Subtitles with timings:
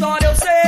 [0.00, 0.59] história eu sei,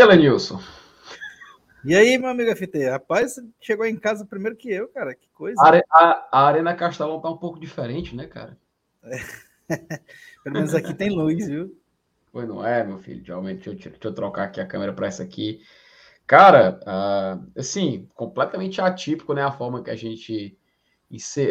[0.00, 0.58] Aí, Elenilson?
[1.84, 2.88] E aí, meu amigo FT?
[2.88, 5.14] Rapaz, você chegou em casa primeiro que eu, cara.
[5.14, 5.60] Que coisa.
[5.62, 8.56] A, are- a- a Arena Castelão tá um pouco diferente, né, cara?
[10.42, 11.76] Pelo menos aqui tem luz, viu?
[12.32, 13.22] Pois não é, meu filho.
[13.24, 15.60] Realmente, deixa eu, deixa eu trocar aqui a câmera para essa aqui.
[16.26, 19.42] Cara, ah, assim, completamente atípico, né?
[19.42, 20.56] A forma que a gente.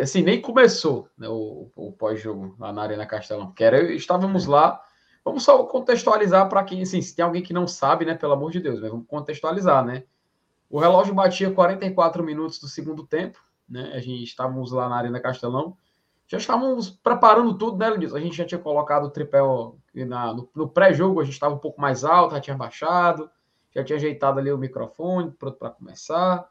[0.01, 3.47] Assim, nem começou né, o, o pós-jogo lá na Arena Castelão.
[3.47, 4.81] Porque era, estávamos lá.
[5.29, 8.15] Vamos só contextualizar para quem, assim, se tem alguém que não sabe, né?
[8.15, 10.03] Pelo amor de Deus, mas vamos contextualizar, né?
[10.67, 13.91] O relógio batia 44 minutos do segundo tempo, né?
[13.93, 15.77] A gente estávamos lá na Arena Castelão.
[16.27, 18.17] Já estávamos preparando tudo, né, Lenilson?
[18.17, 19.37] A gente já tinha colocado o tripé
[19.93, 23.29] na- no, no pré-jogo, a gente estava um pouco mais alto, já tinha baixado,
[23.71, 26.49] já tinha ajeitado ali o microfone, pronto para começar.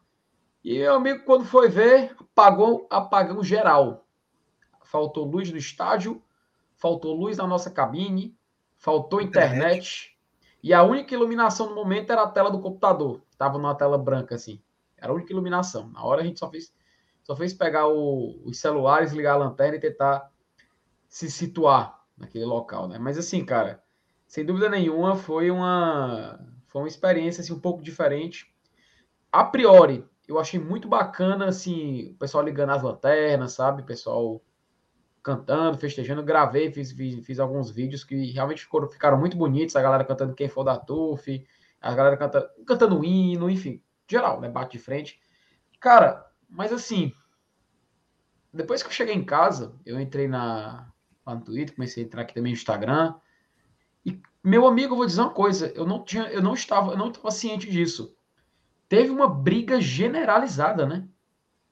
[0.63, 4.07] E meu amigo, quando foi ver, apagou apagão geral.
[4.85, 6.23] Faltou luz no estádio,
[6.77, 8.38] faltou luz na nossa cabine,
[8.79, 10.17] faltou internet.
[10.63, 13.23] E a única iluminação no momento era a tela do computador.
[13.37, 14.61] Tava numa tela branca, assim.
[14.97, 15.89] Era a única iluminação.
[15.91, 16.73] Na hora a gente só fez,
[17.23, 20.31] só fez pegar o- os celulares, ligar a lanterna e tentar
[21.09, 22.99] se situar naquele local, né?
[22.99, 23.83] Mas assim, cara,
[24.27, 28.53] sem dúvida nenhuma foi uma foi uma experiência assim um pouco diferente.
[29.33, 33.83] A priori, eu achei muito bacana assim, o pessoal ligando as lanternas, sabe?
[33.83, 34.43] O pessoal
[35.29, 39.83] cantando, festejando, gravei, fiz, fiz, fiz alguns vídeos que realmente ficaram, ficaram muito bonitos, a
[39.83, 41.47] galera cantando Quem For da TUF,
[41.83, 44.49] a galera canta, cantando hino, enfim, geral, né?
[44.49, 45.21] Bate de frente.
[45.79, 47.13] Cara, mas assim,
[48.51, 50.91] depois que eu cheguei em casa, eu entrei na,
[51.27, 53.15] lá no Twitter, comecei a entrar aqui também no Instagram.
[54.07, 56.97] E, meu amigo, eu vou dizer uma coisa, eu não tinha, eu não estava, eu
[56.97, 58.17] não estava ciente disso.
[58.89, 61.07] Teve uma briga generalizada, né?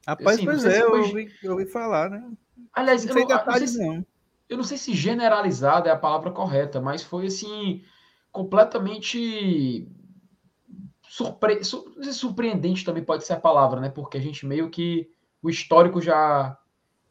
[0.07, 2.37] Rapaz, Assim, pois é, eu ouvi, eu ouvi falar, né?
[2.73, 3.77] Aliás, Não eu não, eu não sei detalhes,
[4.49, 7.83] eu não sei se generalizada é a palavra correta, mas foi assim
[8.31, 9.89] completamente
[11.03, 11.65] surpre...
[11.65, 13.89] surpreendente também pode ser a palavra, né?
[13.89, 15.11] Porque a gente meio que
[15.43, 16.59] o histórico já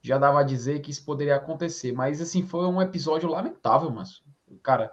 [0.01, 4.22] já dava a dizer que isso poderia acontecer, mas assim foi um episódio lamentável, mas
[4.61, 4.91] cara,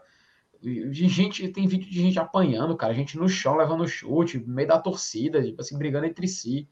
[0.63, 4.69] de gente tem vídeo de gente apanhando, cara, gente no chão levando chute, no meio
[4.69, 6.69] da torcida, tipo assim, brigando entre si.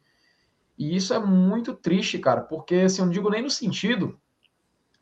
[0.81, 4.19] E isso é muito triste, cara, porque assim, eu não digo nem no sentido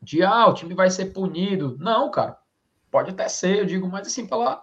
[0.01, 1.77] de ah, o time vai ser punido.
[1.79, 2.37] Não, cara.
[2.91, 4.61] Pode até ser, eu digo, mas assim, pela,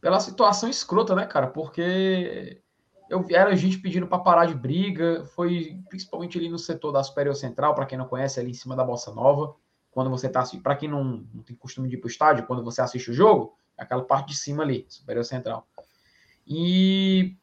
[0.00, 1.48] pela situação escrota, né, cara?
[1.48, 2.62] Porque
[3.10, 7.34] eu era gente pedindo para parar de briga, foi principalmente ali no setor da Superior
[7.34, 9.54] Central, para quem não conhece, ali em cima da Bossa Nova.
[9.90, 12.80] Quando você tá para quem não, não tem costume de ir pro estádio, quando você
[12.80, 15.68] assiste o jogo, é aquela parte de cima ali, Superior Central.
[16.46, 17.36] E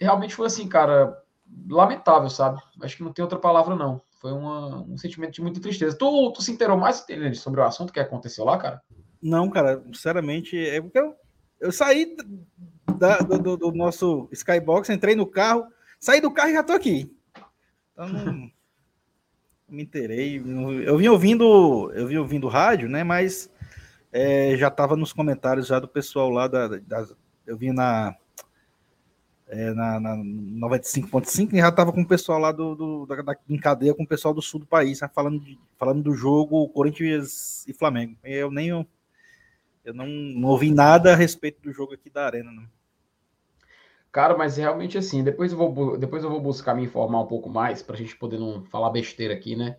[0.00, 1.25] realmente foi assim, cara,
[1.68, 2.60] lamentável, sabe?
[2.82, 4.00] Acho que não tem outra palavra, não.
[4.20, 5.96] Foi uma- um sentimento de muita tristeza.
[5.96, 8.82] Tu, tu se inteirou mais sobre o assunto que aconteceu lá, cara?
[9.22, 11.14] Não, cara, sinceramente, é porque eu,
[11.60, 12.16] eu saí
[12.98, 15.66] da- do, do- nosso Skybox, entrei no carro,
[16.00, 17.14] saí do carro e já tô aqui.
[17.92, 18.50] Então não,
[19.68, 20.42] me inteirei.
[20.84, 23.02] Eu vim ouvindo, eu vim ouvindo rádio, né?
[23.04, 23.50] Mas
[24.12, 27.06] é, já tava nos comentários já do pessoal lá da, da-
[27.46, 28.14] eu vim na
[29.48, 33.36] é, na, na 95.5 e já tava com o pessoal lá do, do da, da-
[33.48, 36.68] em cadeia com o pessoal do sul do país, né, falando, de- falando do jogo
[36.70, 38.16] Corinthians e Flamengo.
[38.24, 42.52] Eu nem eu não, não ouvi nada a respeito do jogo aqui da Arena.
[42.52, 42.68] Não.
[44.12, 47.50] Cara, mas realmente assim, depois eu vou, depois eu vou buscar me informar um pouco
[47.50, 49.76] mais para a gente poder não falar besteira aqui, né?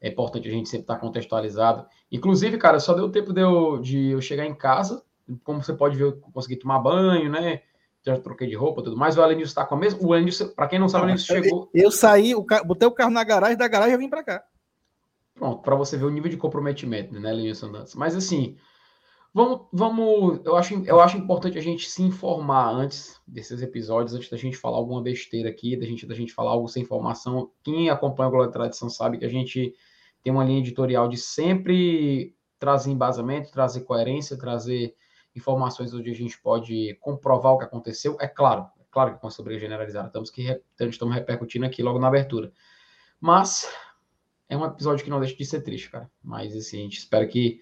[0.00, 1.86] É importante a gente sempre estar contextualizado.
[2.12, 5.04] Inclusive, cara, só deu tempo de eu, de eu chegar em casa.
[5.44, 7.62] Como você pode ver, eu consegui tomar banho, né?
[8.04, 9.16] Já troquei de roupa tudo mais.
[9.18, 10.00] O Alenilson está com a mesma.
[10.02, 11.70] O Alenilson, para quem não sabe, o Alenilson chegou.
[11.74, 14.42] Eu saí, o ca- botei o carro na garagem, da garagem eu vim para cá.
[15.34, 17.94] Pronto, para você ver o nível de comprometimento, né, Lenilson Dantas?
[17.94, 18.56] Mas assim,
[19.32, 24.28] vamos, vamos, eu acho, eu acho importante a gente se informar antes desses episódios, antes
[24.30, 27.50] da gente falar alguma besteira aqui, da gente, da gente falar algo sem informação.
[27.62, 29.74] Quem acompanha o Glória e Tradição sabe que a gente
[30.22, 34.94] tem uma linha editorial de sempre trazer embasamento, trazer coerência, trazer
[35.34, 38.16] informações onde a gente pode comprovar o que aconteceu.
[38.20, 41.98] É claro, é claro que com essa briga generalizada, estamos, que, estamos repercutindo aqui logo
[41.98, 42.52] na abertura.
[43.20, 43.70] Mas
[44.48, 46.10] é um episódio que não deixa de ser triste, cara.
[46.22, 47.60] Mas assim, a gente espera que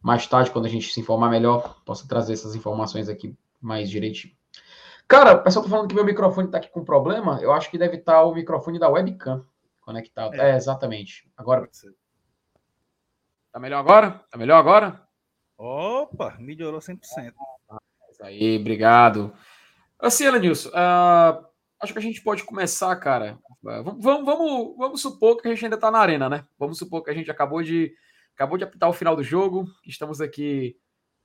[0.00, 4.34] mais tarde, quando a gente se informar melhor, possa trazer essas informações aqui mais direitinho.
[5.08, 7.40] Cara, o pessoal tá falando que meu microfone tá aqui com problema.
[7.40, 9.44] Eu acho que deve estar tá o microfone da webcam
[9.80, 10.34] conectado.
[10.34, 11.30] É, é exatamente.
[11.36, 11.66] Agora.
[13.50, 14.22] Tá melhor agora?
[14.30, 15.07] Tá melhor agora?
[15.58, 17.00] Opa, melhorou 100%.
[18.12, 19.34] Isso aí, obrigado.
[19.98, 21.44] Assim, Elenilson, uh,
[21.80, 23.36] acho que a gente pode começar, cara.
[23.64, 26.46] Uh, vamos, vamos, vamos supor que a gente ainda tá na arena, né?
[26.56, 27.92] Vamos supor que a gente acabou de
[28.34, 29.66] acabou de apitar o final do jogo.
[29.84, 30.76] Estamos aqui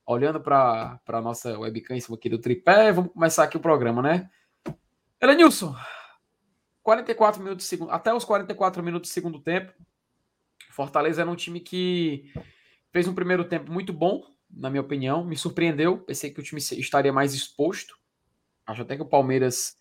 [0.04, 2.90] olhando para a nossa webcam em cima aqui do tripé.
[2.90, 4.28] Vamos começar aqui o programa, né?
[5.20, 5.76] Elenilson,
[6.82, 9.72] 44 minutos segundo, até os 44 minutos do segundo tempo.
[10.70, 12.32] Fortaleza era um time que
[12.94, 15.24] fez um primeiro tempo muito bom, na minha opinião.
[15.24, 15.98] Me surpreendeu.
[15.98, 17.96] Pensei que o time estaria mais exposto.
[18.64, 19.74] Acho até que o Palmeiras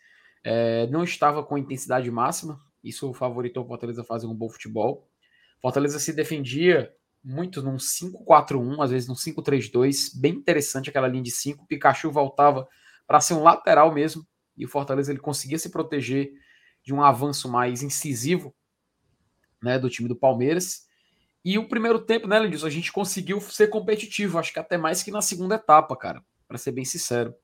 [0.43, 2.59] é, não estava com intensidade máxima.
[2.83, 5.07] Isso favoritou o Fortaleza a fazer um bom futebol.
[5.61, 6.91] Fortaleza se defendia
[7.23, 10.19] muito num 5-4-1, às vezes num 5-3-2.
[10.19, 11.67] Bem interessante aquela linha de 5.
[11.67, 12.67] Pikachu voltava
[13.05, 14.25] para ser um lateral mesmo.
[14.57, 16.31] E o Fortaleza ele conseguia se proteger
[16.83, 18.55] de um avanço mais incisivo
[19.61, 20.91] né, do time do Palmeiras.
[21.43, 25.03] E o primeiro tempo, né, Lindis, a gente conseguiu ser competitivo, acho que até mais
[25.03, 27.35] que na segunda etapa, cara, para ser bem sincero.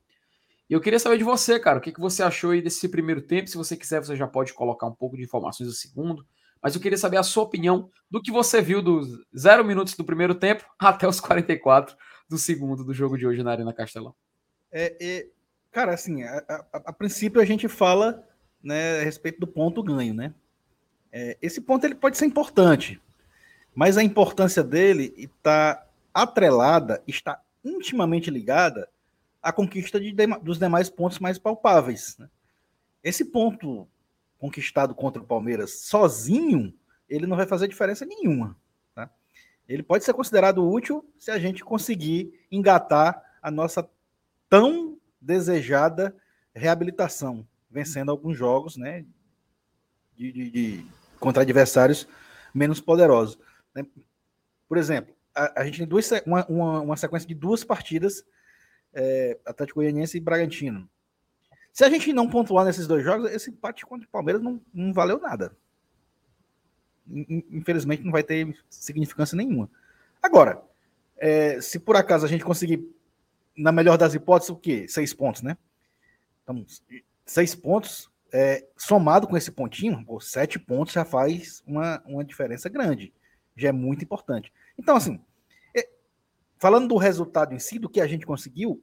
[0.69, 3.21] E eu queria saber de você, cara, o que, que você achou aí desse primeiro
[3.21, 3.49] tempo?
[3.49, 6.25] Se você quiser, você já pode colocar um pouco de informações do segundo.
[6.61, 9.07] Mas eu queria saber a sua opinião do que você viu dos
[9.37, 11.97] zero minutos do primeiro tempo até os 44
[12.29, 14.13] do segundo do jogo de hoje na Arena Castelão.
[14.71, 15.27] É, é
[15.71, 18.23] cara, assim, a, a, a, princípio a gente fala
[18.61, 20.33] né, a respeito do ponto ganho, né?
[21.11, 23.01] É, esse ponto ele pode ser importante,
[23.79, 28.89] mas a importância dele está atrelada, está intimamente ligada
[29.41, 32.17] à conquista de, dos demais pontos mais palpáveis.
[32.17, 32.29] Né?
[33.01, 33.87] Esse ponto
[34.37, 36.73] conquistado contra o Palmeiras sozinho,
[37.07, 38.53] ele não vai fazer diferença nenhuma.
[38.93, 39.09] Tá?
[39.65, 43.89] Ele pode ser considerado útil se a gente conseguir engatar a nossa
[44.49, 46.13] tão desejada
[46.53, 49.05] reabilitação vencendo alguns jogos, né?
[50.17, 50.85] De, de, de
[51.17, 52.05] contra adversários
[52.53, 53.39] menos poderosos.
[53.75, 53.85] Né?
[54.67, 58.25] Por exemplo, a, a, gente tem duas, uma, uma, uma, sequência de duas partidas,
[58.93, 60.89] é, Atlético Goianiense e Bragantino.
[61.71, 64.91] Se a gente não pontuar nesses dois jogos, esse empate contra o Palmeiras não, não
[64.91, 65.55] valeu nada.
[67.07, 69.69] Infelizmente, não vai ter significância nenhuma.
[70.21, 70.61] Agora,
[71.17, 72.85] é, se por acaso a gente conseguir,
[73.55, 74.87] na melhor das hipóteses, o quê?
[74.87, 75.57] Seis pontos, né?
[76.43, 76.65] Então,
[77.25, 82.69] seis pontos, é, somado com esse pontinho, pô, sete pontos já faz uma, uma diferença
[82.69, 83.13] grande.
[83.59, 84.51] Já é muito importante.
[84.77, 85.19] Então, assim,
[85.75, 85.89] é,
[86.57, 88.81] falando do resultado em si, do que a gente conseguiu,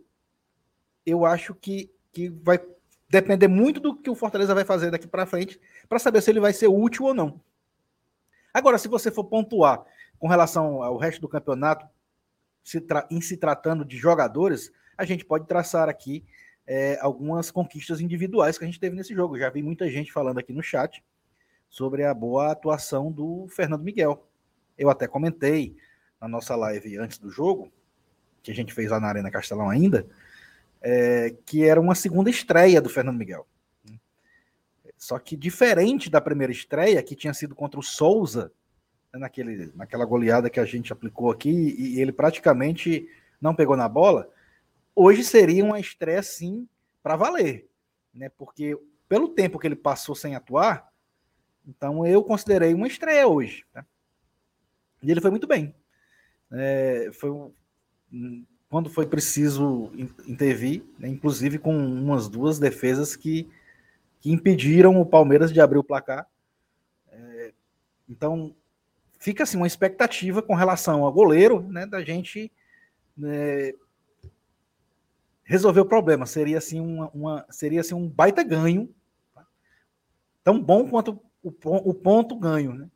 [1.05, 2.61] eu acho que, que vai
[3.09, 6.41] depender muito do que o Fortaleza vai fazer daqui para frente, para saber se ele
[6.41, 7.41] vai ser útil ou não.
[8.53, 9.85] Agora, se você for pontuar
[10.19, 11.87] com relação ao resto do campeonato,
[12.65, 16.25] se em se tratando de jogadores, a gente pode traçar aqui
[16.67, 19.39] é, algumas conquistas individuais que a gente teve nesse jogo.
[19.39, 21.05] Já vi muita gente falando aqui no chat
[21.69, 24.27] sobre a boa atuação do Fernando Miguel.
[24.77, 25.77] Eu até comentei
[26.21, 27.73] na nossa live antes do jogo,
[28.43, 30.07] que a gente fez lá na Arena Castelão ainda,
[30.81, 33.47] é, que era uma segunda estreia do Fernando Miguel.
[34.97, 38.51] Só que diferente da primeira estreia, que tinha sido contra o Souza,
[39.13, 43.09] né, naquele, naquela goleada que a gente aplicou aqui, e ele praticamente
[43.41, 44.31] não pegou na bola,
[44.95, 46.67] hoje seria uma estreia sim
[47.03, 47.69] para valer,
[48.13, 48.31] né?
[48.31, 48.77] Porque
[49.09, 50.91] pelo tempo que ele passou sem atuar,
[51.67, 53.65] então eu considerei uma estreia hoje.
[53.73, 53.85] Tá?
[55.07, 55.73] E ele foi muito bem.
[56.51, 57.31] É, foi
[58.69, 59.93] quando foi preciso
[60.27, 63.49] intervir, né, inclusive com umas duas defesas que,
[64.21, 66.27] que impediram o Palmeiras de abrir o placar.
[67.09, 67.53] É,
[68.09, 68.55] então
[69.19, 72.51] fica assim uma expectativa com relação ao goleiro, né, da gente
[73.17, 73.73] né,
[75.45, 76.27] resolver o problema.
[76.27, 78.93] Seria assim, uma, uma, seria assim um baita ganho,
[79.33, 79.47] tá?
[80.43, 82.75] tão bom quanto o, o ponto ganho.
[82.75, 82.89] Né?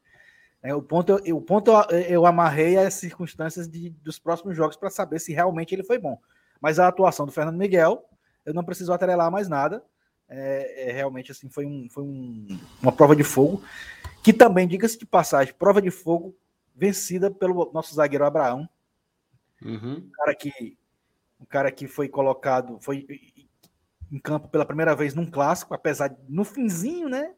[0.63, 4.77] É, o ponto, eu, o ponto eu, eu amarrei as circunstâncias de, dos próximos jogos
[4.77, 6.21] para saber se realmente ele foi bom.
[6.61, 8.05] Mas a atuação do Fernando Miguel,
[8.45, 9.83] eu não preciso atrelar mais nada.
[10.29, 12.47] É, é realmente assim foi, um, foi um,
[12.81, 13.63] uma prova de fogo
[14.23, 16.37] que também, diga-se de passagem, prova de fogo
[16.75, 18.69] vencida pelo nosso zagueiro Abraão,
[19.63, 19.97] uhum.
[19.97, 20.79] um cara que
[21.41, 23.07] um cara que foi colocado, foi
[24.13, 27.35] em campo pela primeira vez num clássico, apesar de no finzinho, né,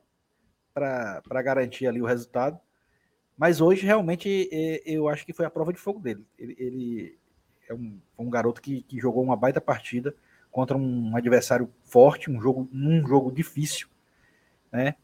[0.74, 2.58] para garantir ali o resultado.
[3.36, 6.24] Mas hoje, realmente, é, eu acho que foi a prova de fogo dele.
[6.38, 7.18] Ele, ele
[7.68, 10.14] é um, um garoto que, que, jogou uma baita partida
[10.50, 13.88] contra um adversário forte, um jogo, um jogo difícil,
[14.70, 14.94] né?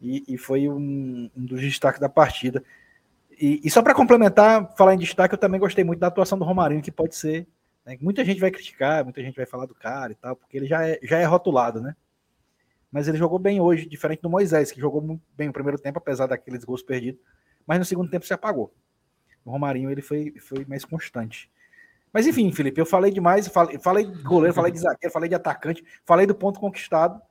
[0.00, 2.62] E, e foi um, um, dos destaques da partida.
[3.30, 6.44] E, e só para complementar, falar em destaque, eu também gostei muito da atuação do
[6.44, 7.46] Romarinho, que pode ser.
[7.84, 7.98] Né?
[8.00, 10.86] Muita gente vai criticar, muita gente vai falar do cara e tal, porque ele já
[10.86, 11.94] é, já é rotulado, né?
[12.92, 16.26] Mas ele jogou bem hoje, diferente do Moisés, que jogou bem o primeiro tempo, apesar
[16.26, 17.20] daqueles gols perdidos
[17.70, 18.74] mas no segundo tempo se apagou.
[19.44, 21.48] O Romarinho ele foi, foi mais constante.
[22.12, 25.36] Mas enfim, Felipe, eu falei demais, falei, falei de goleiro, falei de zagueiro, falei de
[25.36, 27.22] atacante, falei do ponto conquistado,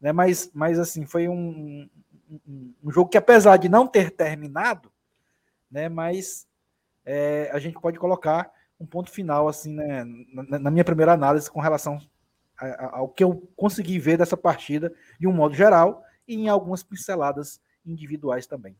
[0.00, 0.10] né?
[0.10, 1.88] Mas, mas assim, foi um,
[2.28, 4.90] um, um jogo que, apesar de não ter terminado,
[5.70, 5.88] né?
[5.88, 6.48] Mas
[7.06, 10.04] é, a gente pode colocar um ponto final, assim, né?
[10.32, 12.00] Na, na minha primeira análise com relação
[12.90, 17.60] ao que eu consegui ver dessa partida de um modo geral e em algumas pinceladas
[17.86, 18.76] individuais também.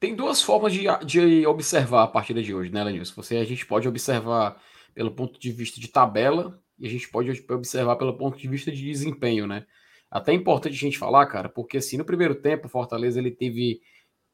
[0.00, 3.20] Tem duas formas de, de observar a partida de hoje, né, Lenilson?
[3.20, 4.60] Você, a gente pode observar
[4.94, 8.70] pelo ponto de vista de tabela e a gente pode observar pelo ponto de vista
[8.70, 9.66] de desempenho, né?
[10.10, 13.30] Até é importante a gente falar, cara, porque assim, no primeiro tempo, o Fortaleza ele
[13.30, 13.80] teve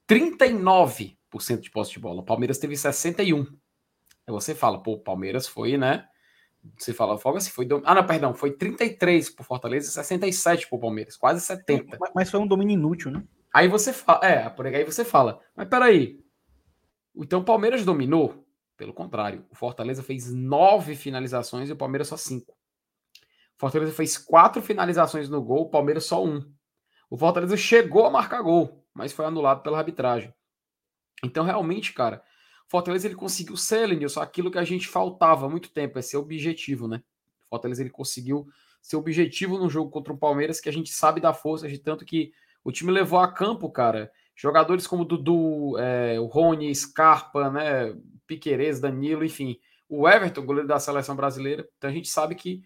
[0.09, 1.17] 39%
[1.61, 3.49] de posse de bola, o Palmeiras teve 61%.
[4.27, 6.07] Aí você fala, pô, o Palmeiras foi, né?
[6.79, 7.69] Você fala, folga se foi.
[7.85, 11.99] Ah, não, perdão, foi 33 por Fortaleza e 67 por Palmeiras, quase 70.
[12.15, 13.23] Mas foi um domínio inútil, né?
[13.55, 16.21] Aí você fala, é, por aí você fala, mas peraí.
[17.15, 18.45] Então o Palmeiras dominou?
[18.77, 22.53] Pelo contrário, o Fortaleza fez nove finalizações e o Palmeiras só cinco.
[23.57, 26.53] O Fortaleza fez quatro finalizações no gol, o Palmeiras só um.
[27.09, 30.35] O Fortaleza chegou a marcar gol, mas foi anulado pela arbitragem.
[31.23, 32.25] Então, realmente, cara,
[32.67, 36.03] o Fortaleza ele conseguiu ser, Lenilson, aquilo que a gente faltava há muito tempo, é
[36.03, 37.01] ser objetivo, né?
[37.47, 38.49] O Fortaleza ele conseguiu
[38.83, 42.05] ser objetivo no jogo contra o Palmeiras, que a gente sabe da força de tanto
[42.05, 42.33] que
[42.65, 47.95] o time levou a campo, cara, jogadores como Dudu, é, Rony, Scarpa, né,
[48.27, 51.69] Piquerez, Danilo, enfim, o Everton, goleiro da seleção brasileira.
[51.77, 52.63] Então a gente sabe que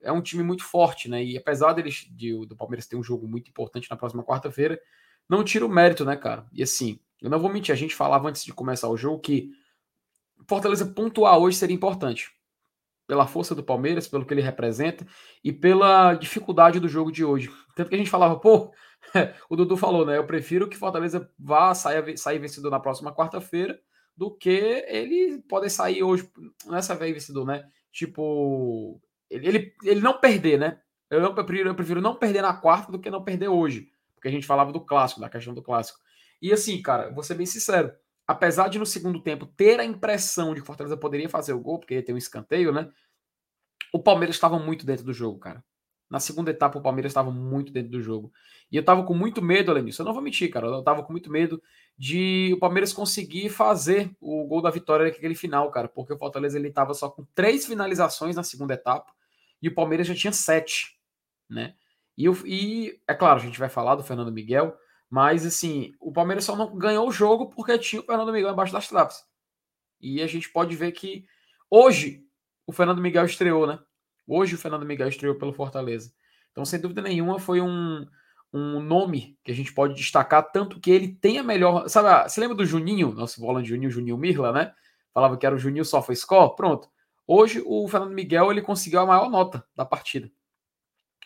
[0.00, 1.22] é um time muito forte, né?
[1.22, 4.80] E apesar deles, de, do Palmeiras ter um jogo muito importante na próxima quarta-feira,
[5.28, 6.46] não tira o mérito, né, cara?
[6.52, 9.50] E assim, eu não vou mentir, a gente falava antes de começar o jogo que
[10.48, 12.32] Fortaleza pontuar hoje seria importante.
[13.06, 15.06] Pela força do Palmeiras, pelo que ele representa
[15.42, 17.50] e pela dificuldade do jogo de hoje.
[17.74, 18.72] Tanto que a gente falava, pô,
[19.50, 20.16] o Dudu falou, né?
[20.16, 23.78] Eu prefiro que Fortaleza vá sair, sair vencedor na próxima quarta-feira
[24.16, 26.30] do que ele poder sair hoje
[26.66, 27.64] nessa vez vencedor, né?
[27.90, 30.80] Tipo, ele, ele, ele não perder, né?
[31.10, 33.90] Eu, prefiro, eu prefiro não perder na quarta do que não perder hoje.
[34.14, 35.98] Porque a gente falava do clássico, da questão do clássico.
[36.40, 37.92] E assim, cara, vou ser bem sincero.
[38.32, 41.78] Apesar de no segundo tempo ter a impressão de que Fortaleza poderia fazer o gol,
[41.78, 42.88] porque ia ter um escanteio, né?
[43.92, 45.62] O Palmeiras estava muito dentro do jogo, cara.
[46.08, 48.32] Na segunda etapa, o Palmeiras estava muito dentro do jogo.
[48.70, 50.00] E eu estava com muito medo, disso.
[50.00, 50.66] Eu não vou mentir, cara.
[50.66, 51.62] Eu estava com muito medo
[51.98, 55.88] de o Palmeiras conseguir fazer o gol da vitória naquele final, cara.
[55.88, 59.12] Porque o Fortaleza ele estava só com três finalizações na segunda etapa
[59.60, 60.98] e o Palmeiras já tinha sete,
[61.50, 61.74] né?
[62.16, 64.74] E, eu, e é claro, a gente vai falar do Fernando Miguel,
[65.12, 68.72] mas assim, o Palmeiras só não ganhou o jogo porque tinha o Fernando Miguel embaixo
[68.72, 69.22] das traves.
[70.00, 71.26] E a gente pode ver que
[71.68, 72.24] hoje
[72.66, 73.78] o Fernando Miguel estreou, né?
[74.26, 76.14] Hoje o Fernando Miguel estreou pelo Fortaleza.
[76.50, 78.06] Então, sem dúvida nenhuma, foi um,
[78.54, 81.90] um nome que a gente pode destacar, tanto que ele tem a melhor.
[81.90, 84.72] Sabe, ah, você lembra do Juninho, nosso volante Juninho, Juninho Mirla, né?
[85.12, 86.56] Falava que era o Juninho só foi score.
[86.56, 86.88] Pronto.
[87.26, 90.32] Hoje o Fernando Miguel ele conseguiu a maior nota da partida,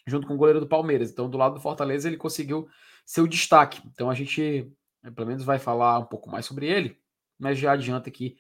[0.07, 1.11] junto com o goleiro do Palmeiras.
[1.11, 2.69] Então, do lado do Fortaleza, ele conseguiu
[3.05, 3.83] seu destaque.
[3.93, 4.71] Então, a gente,
[5.15, 6.97] pelo menos, vai falar um pouco mais sobre ele,
[7.39, 8.37] mas já adianta que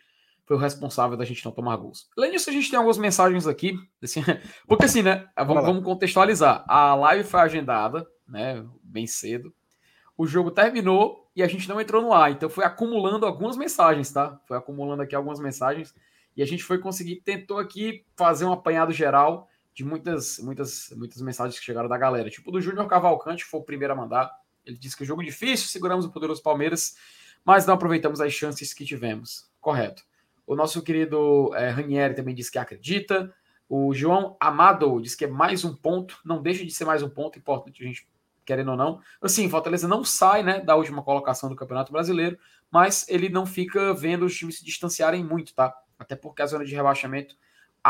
[0.46, 2.08] foi o responsável da gente não tomar gols.
[2.16, 4.22] Além disso, a gente tem algumas mensagens aqui, assim,
[4.68, 5.28] porque assim, né?
[5.36, 6.64] Vamos, vamos, contextualizar.
[6.68, 8.64] A live foi agendada, né?
[8.82, 9.52] Bem cedo.
[10.16, 14.10] O jogo terminou e a gente não entrou no ar, então foi acumulando algumas mensagens,
[14.10, 14.40] tá?
[14.46, 15.92] Foi acumulando aqui algumas mensagens
[16.34, 21.20] e a gente foi conseguir, tentou aqui fazer um apanhado geral de muitas, muitas, muitas
[21.20, 22.30] mensagens que chegaram da galera.
[22.30, 24.32] Tipo do Júnior Cavalcante, que foi o primeiro a mandar.
[24.64, 26.96] Ele disse que o jogo difícil, seguramos o poderoso Palmeiras,
[27.44, 29.50] mas não aproveitamos as chances que tivemos.
[29.60, 30.02] Correto.
[30.46, 33.30] O nosso querido é, Ranieri também disse que acredita.
[33.68, 36.18] O João Amado diz que é mais um ponto.
[36.24, 38.08] Não deixa de ser mais um ponto importante, a gente
[38.46, 39.02] querendo ou não.
[39.20, 42.38] Assim, Fortaleza não sai né, da última colocação do Campeonato Brasileiro,
[42.70, 45.76] mas ele não fica vendo os times se distanciarem muito, tá?
[45.98, 47.36] Até porque a zona de rebaixamento,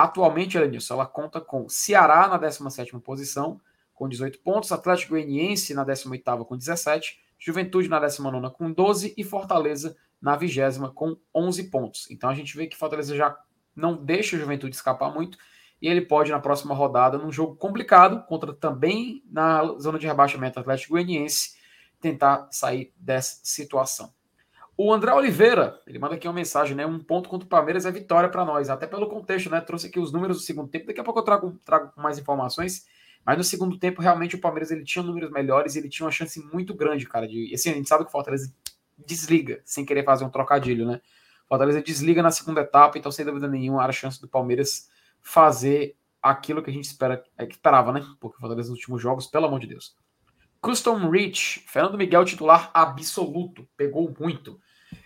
[0.02, 3.58] atualmente, Elenilson, ela conta com Ceará na 17 posição,
[3.94, 9.24] com 18 pontos, Atlético Goianiense na 18 com 17, Juventude na 19 com 12 e
[9.24, 12.10] Fortaleza na vigésima com 11 pontos.
[12.10, 13.38] Então a gente vê que Fortaleza já
[13.74, 15.38] não deixa o Juventude escapar muito
[15.80, 20.60] e ele pode na próxima rodada, num jogo complicado, contra também na zona de rebaixamento
[20.60, 21.56] Atlético Goianiense,
[22.00, 24.12] tentar sair dessa situação.
[24.78, 26.84] O André Oliveira, ele manda aqui uma mensagem, né?
[26.84, 29.58] Um ponto contra o Palmeiras é vitória para nós, até pelo contexto, né?
[29.60, 30.86] Trouxe aqui os números do segundo tempo.
[30.86, 32.86] Daqui a pouco eu trago, trago mais informações.
[33.24, 36.38] Mas no segundo tempo, realmente, o Palmeiras ele tinha números melhores ele tinha uma chance
[36.52, 37.26] muito grande, cara.
[37.26, 38.54] De, assim, a gente sabe que o Fortaleza
[38.98, 41.00] desliga, sem querer fazer um trocadilho, né?
[41.46, 44.90] O Fortaleza desliga na segunda etapa, então, sem dúvida nenhuma, era a chance do Palmeiras
[45.22, 48.04] fazer aquilo que a gente espera, é, que esperava, né?
[48.20, 49.96] Porque o Fortaleza nos últimos jogos, pelo amor de Deus.
[50.66, 54.60] Custom Rich, Fernando Miguel titular absoluto, pegou muito.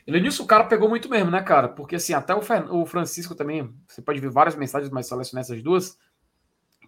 [0.06, 1.68] Elenilson, o cara pegou muito mesmo, né, cara?
[1.68, 2.40] Porque assim, até o,
[2.80, 5.98] o Francisco também, você pode ver várias mensagens, mas selecionar essas duas,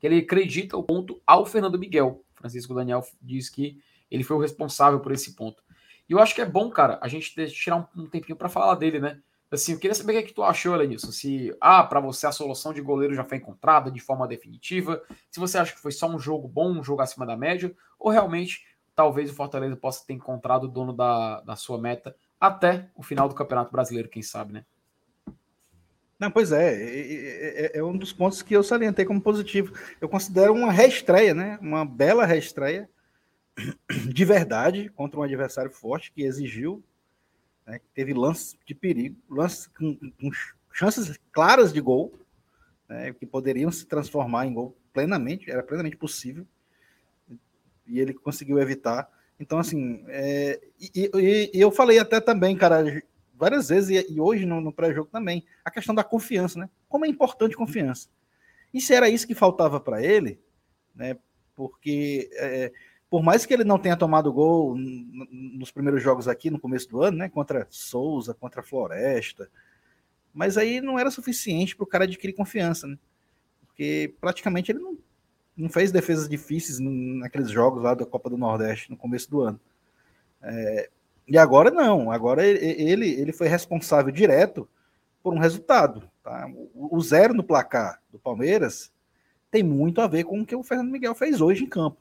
[0.01, 2.25] que ele acredita o ponto ao Fernando Miguel.
[2.35, 3.79] Francisco Daniel diz que
[4.11, 5.63] ele foi o responsável por esse ponto.
[6.09, 9.01] E eu acho que é bom, cara, a gente tirar um, tempinho para falar dele,
[9.01, 9.21] né?
[9.53, 11.13] Assim, eu queria saber o que, é que tu achou, Elenilson.
[11.13, 15.39] Se, ah, para você a solução de goleiro já foi encontrada de forma definitiva, se
[15.39, 18.65] você acha que foi só um jogo bom, um jogo acima da média, ou realmente
[18.95, 23.29] talvez o Fortaleza possa ter encontrado o dono da, da sua meta até o final
[23.29, 24.65] do Campeonato Brasileiro, quem sabe, né?
[26.19, 29.75] Não, pois é, é, é, é, um dos pontos que eu salientei como positivo.
[30.01, 31.59] Eu considero uma reestreia, né?
[31.61, 32.89] Uma bela reestreia
[34.09, 36.83] de verdade contra um adversário forte que exigiu,
[37.73, 37.81] né?
[37.95, 40.31] teve lances de perigo, lances com, com
[40.73, 42.13] chances claras de gol,
[42.87, 43.15] né?
[43.15, 46.47] que poderiam se transformar em gol plenamente, era plenamente possível,
[47.87, 49.11] e ele conseguiu evitar.
[49.41, 53.03] Então, assim, é, e, e, e, eu falei até também, cara,
[53.35, 56.69] várias vezes, e, e hoje no, no pré-jogo também, a questão da confiança, né?
[56.89, 58.09] Como é importante confiança.
[58.73, 60.39] E se era isso que faltava para ele,
[60.95, 61.17] né?
[61.57, 62.73] Porque é,
[63.13, 67.03] por mais que ele não tenha tomado gol nos primeiros jogos aqui no começo do
[67.03, 67.29] ano, né?
[67.29, 69.51] Contra Souza, contra Floresta,
[70.33, 72.97] mas aí não era suficiente para o cara adquirir confiança, né?
[73.67, 74.97] Porque praticamente ele não
[75.55, 79.61] não fez defesas difíceis naqueles jogos lá da Copa do Nordeste no começo do ano.
[80.41, 80.89] É,
[81.29, 84.67] e agora não, agora ele, ele foi responsável direto
[85.23, 86.11] por um resultado.
[86.25, 86.51] Tá?
[86.75, 88.91] O, zero no placar do Palmeiras
[89.51, 91.99] tem muito a ver com o que o Fernando Miguel fez hoje em campo.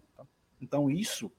[0.62, 1.32] Então isso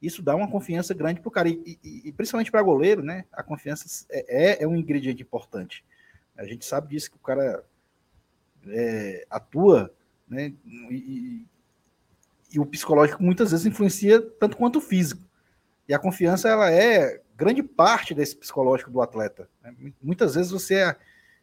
[0.00, 3.26] isso dá uma confiança grande para o cara, e, e, e principalmente para goleiro, né?
[3.30, 5.84] A confiança é, é, é, um ingrediente importante.
[6.34, 7.62] A gente sabe disso que o cara
[8.66, 9.94] é, atua
[10.30, 10.54] né?
[10.64, 11.44] E,
[12.52, 15.20] e, o psicológico muitas vezes influencia tanto quanto o físico.
[15.88, 19.50] E a confiança ela é grande parte desse psicológico do atleta.
[19.60, 19.92] Né?
[20.00, 20.96] Muitas vezes você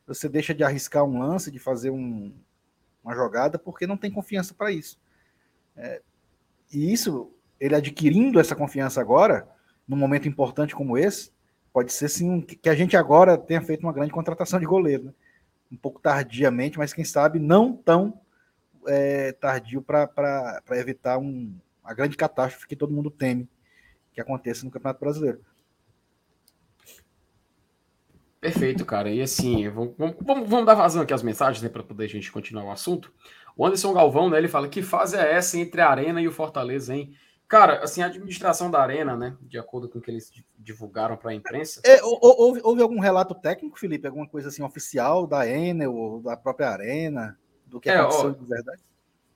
[0.05, 2.33] você deixa de arriscar um lance, de fazer um,
[3.03, 4.97] uma jogada, porque não tem confiança para isso.
[5.75, 6.01] É,
[6.71, 9.47] e isso, ele adquirindo essa confiança agora,
[9.87, 11.31] num momento importante como esse,
[11.71, 15.05] pode ser sim que a gente agora tenha feito uma grande contratação de goleiro.
[15.05, 15.13] Né?
[15.71, 18.19] Um pouco tardiamente, mas quem sabe não tão
[18.87, 21.53] é, tardio para evitar um,
[21.83, 23.47] a grande catástrofe que todo mundo teme
[24.13, 25.39] que aconteça no Campeonato Brasileiro.
[28.39, 29.09] Perfeito, cara.
[29.09, 32.31] E assim, vamos, vamos, vamos dar vazão aqui as mensagens né, para poder a gente
[32.31, 33.11] continuar o assunto.
[33.55, 36.31] O Anderson Galvão, né, ele fala: que fase é essa entre a Arena e o
[36.31, 37.13] Fortaleza, hein?
[37.47, 41.31] Cara, assim, a administração da Arena, né, de acordo com o que eles divulgaram para
[41.31, 41.81] a imprensa.
[41.85, 44.05] É, houve, houve, algum relato técnico, Felipe?
[44.05, 47.37] Alguma coisa assim oficial da Enel ou da própria Arena?
[47.67, 48.81] do que é, aconteceu ó, de verdade?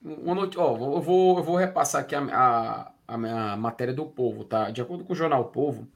[0.01, 0.57] Not...
[0.57, 4.71] ó, eu, vou, eu vou repassar aqui a, a, a, matéria do Povo, tá?
[4.71, 5.87] De acordo com o jornal Povo,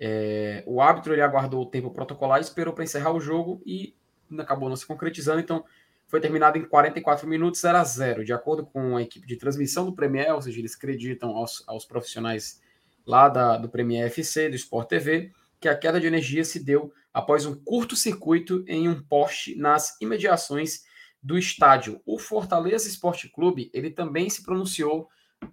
[0.00, 3.94] é, o árbitro ele aguardou o tempo protocolar, esperou para encerrar o jogo e
[4.38, 5.62] acabou não se concretizando, então
[6.08, 9.84] foi terminado em 44 minutos 0 a 0 De acordo com a equipe de transmissão
[9.84, 12.60] do Premier, ou seja, eles acreditam aos, aos profissionais
[13.06, 16.92] lá da, do Premier FC, do Sport TV, que a queda de energia se deu
[17.12, 20.84] após um curto-circuito em um poste nas imediações
[21.22, 22.00] do estádio.
[22.06, 25.08] O Fortaleza Esporte Clube, ele também se pronunciou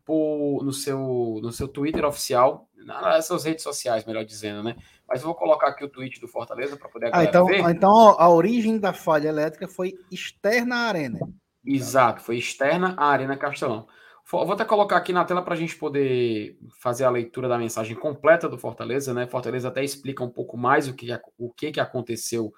[0.06, 4.76] por, no, seu, no seu Twitter oficial, nas suas redes sociais, melhor dizendo, né?
[5.08, 7.60] Mas eu vou colocar aqui o tweet do Fortaleza para poder ah, então, ver.
[7.70, 11.20] Então a origem da falha elétrica foi externa à arena.
[11.66, 13.88] Exato, foi externa à Arena Castelão.
[14.30, 17.96] Vou até colocar aqui na tela para a gente poder fazer a leitura da mensagem
[17.96, 19.26] completa do Fortaleza, né?
[19.26, 22.54] Fortaleza até explica um pouco mais o que, o que, que aconteceu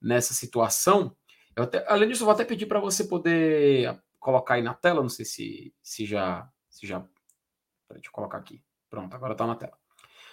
[0.00, 1.16] nessa situação.
[1.56, 5.00] Eu até, além disso, eu vou até pedir para você poder colocar aí na tela,
[5.00, 6.46] não sei se, se já.
[6.68, 7.02] Se já
[7.90, 8.62] deixa eu colocar aqui.
[8.94, 9.76] Pronto, agora está na tela.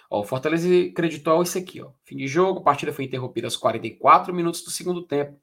[0.08, 1.82] Ó, o Fortaleza acreditou isso aqui.
[1.82, 1.90] Ó.
[2.04, 5.36] Fim de jogo, a partida foi interrompida aos 44 minutos do segundo tempo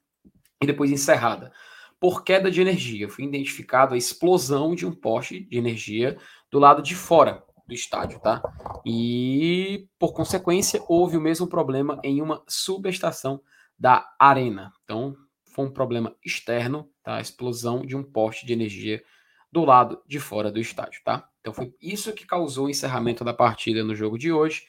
[0.62, 1.52] e depois encerrada.
[2.00, 6.18] Por queda de energia, foi identificado a explosão de um poste de energia
[6.50, 8.42] do lado de fora do estádio, tá?
[8.86, 13.42] E, por consequência, houve o mesmo problema em uma subestação
[13.78, 14.72] da arena.
[14.86, 17.18] Então, foi um problema externo, tá?
[17.18, 19.04] A explosão de um poste de energia
[19.52, 21.28] do lado de fora do estádio, tá?
[21.40, 24.64] Então foi isso que causou o encerramento da partida no jogo de hoje,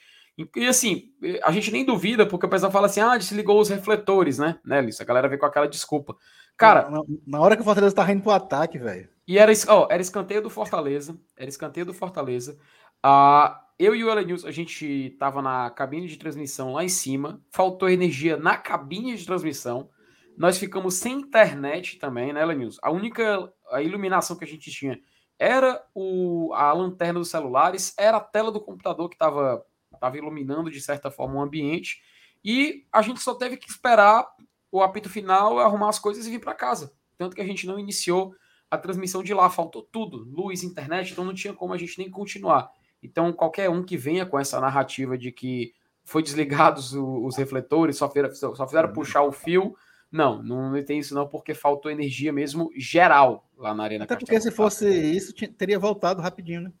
[0.55, 1.09] E assim,
[1.43, 4.59] a gente nem duvida, porque o pessoal fala assim: ah, desligou os refletores, né?
[4.65, 4.99] né, Liz?
[5.01, 6.15] A galera vem com aquela desculpa.
[6.57, 6.89] Cara.
[6.89, 9.09] Na, na hora que o Fortaleza tá indo pro ataque, velho.
[9.27, 11.17] E era, ó, era escanteio do Fortaleza.
[11.37, 12.57] Era escanteio do Fortaleza.
[13.05, 17.41] Uh, eu e o Elenilson, a gente tava na cabine de transmissão lá em cima.
[17.49, 19.89] Faltou energia na cabine de transmissão.
[20.37, 22.79] Nós ficamos sem internet também, né, Elenilson?
[22.83, 24.99] A única a iluminação que a gente tinha
[25.41, 29.65] era o, a lanterna dos celulares, era a tela do computador que estava
[29.99, 31.99] tava iluminando de certa forma o ambiente.
[32.45, 34.27] E a gente só teve que esperar
[34.71, 36.93] o apito final, arrumar as coisas e vir para casa.
[37.17, 38.35] Tanto que a gente não iniciou
[38.69, 42.09] a transmissão de lá, faltou tudo, luz, internet, então não tinha como a gente nem
[42.09, 42.69] continuar.
[43.01, 45.73] Então, qualquer um que venha com essa narrativa de que
[46.03, 48.93] foi desligados os refletores, só fizeram, só fizeram uhum.
[48.95, 49.75] puxar o fio,
[50.11, 54.39] não, não tem isso não, porque faltou energia mesmo geral lá na Arena Até porque
[54.41, 56.71] se fosse isso, teria voltado rapidinho, né?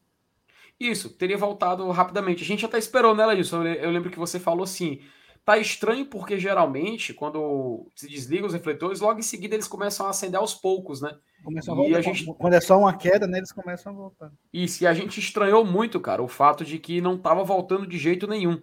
[0.79, 2.43] Isso, teria voltado rapidamente.
[2.43, 3.63] A gente até esperou, né, Ladilson?
[3.63, 4.99] Eu lembro que você falou assim,
[5.43, 10.11] Tá estranho porque geralmente, quando se desliga os refletores, logo em seguida eles começam a
[10.11, 11.17] acender aos poucos, né?
[11.43, 12.25] Começam a voltar, a gente...
[12.25, 14.31] Quando é só uma queda, né, eles começam a voltar.
[14.53, 17.97] Isso, e a gente estranhou muito, cara, o fato de que não tava voltando de
[17.97, 18.61] jeito nenhum.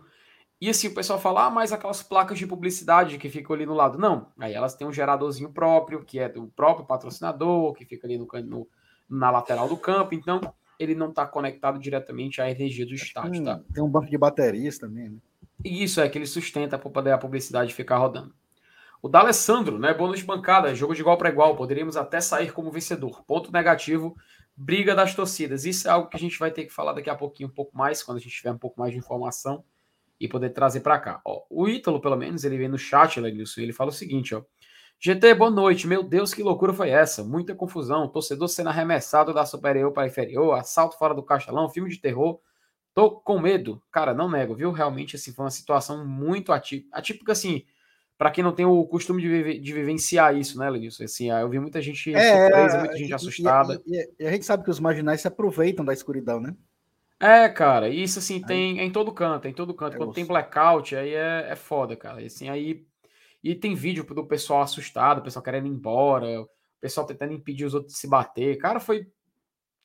[0.60, 3.74] E assim, o pessoal fala, ah, mas aquelas placas de publicidade que ficam ali no
[3.74, 3.96] lado.
[3.96, 8.18] Não, aí elas têm um geradorzinho próprio, que é do próprio patrocinador, que fica ali
[8.18, 8.68] no, no
[9.08, 10.40] na lateral do campo, então
[10.78, 13.60] ele não está conectado diretamente à energia do estádio, tá?
[13.72, 15.16] Tem um banco de baterias também, né?
[15.64, 18.34] E isso é que ele sustenta para poder a publicidade ficar rodando.
[19.00, 19.94] O D'Alessandro, né?
[19.94, 23.24] Bônus de bancada, jogo de igual para igual, poderíamos até sair como vencedor.
[23.24, 24.16] Ponto negativo,
[24.56, 25.64] briga das torcidas.
[25.64, 27.76] Isso é algo que a gente vai ter que falar daqui a pouquinho, um pouco
[27.76, 29.64] mais, quando a gente tiver um pouco mais de informação
[30.20, 31.20] e poder trazer para cá.
[31.24, 34.35] Ó, o Ítalo, pelo menos, ele vem no chat, Lenilson, e ele fala o seguinte,
[34.35, 34.42] ó.
[35.00, 35.87] GT, boa noite.
[35.87, 37.22] Meu Deus, que loucura foi essa?
[37.22, 38.09] Muita confusão.
[38.09, 42.40] Torcedor sendo arremessado da superior para inferior, assalto fora do castelão, filme de terror.
[42.92, 43.81] Tô com medo.
[43.92, 44.72] Cara, não nego, viu?
[44.72, 46.98] Realmente, assim, foi uma situação muito atípica.
[46.98, 47.64] Atípica, assim,
[48.18, 51.04] para quem não tem o costume de, vive, de vivenciar isso, né, Lenilson?
[51.04, 53.81] Assim, eu vi muita gente é, surpresa, muita gente assustada.
[53.87, 56.57] E, e, e, a gente sabe que os marginais se aproveitam da escuridão, né?
[57.20, 59.94] É, cara, isso assim tem é em todo canto, é em todo canto.
[59.94, 62.22] É Quando tem blackout, aí é, é foda, cara.
[62.22, 62.87] E, assim, aí
[63.42, 66.48] e tem vídeo do pessoal assustado, o pessoal querendo ir embora, o
[66.81, 68.57] pessoal tentando impedir os outros de se bater.
[68.59, 69.07] Cara, foi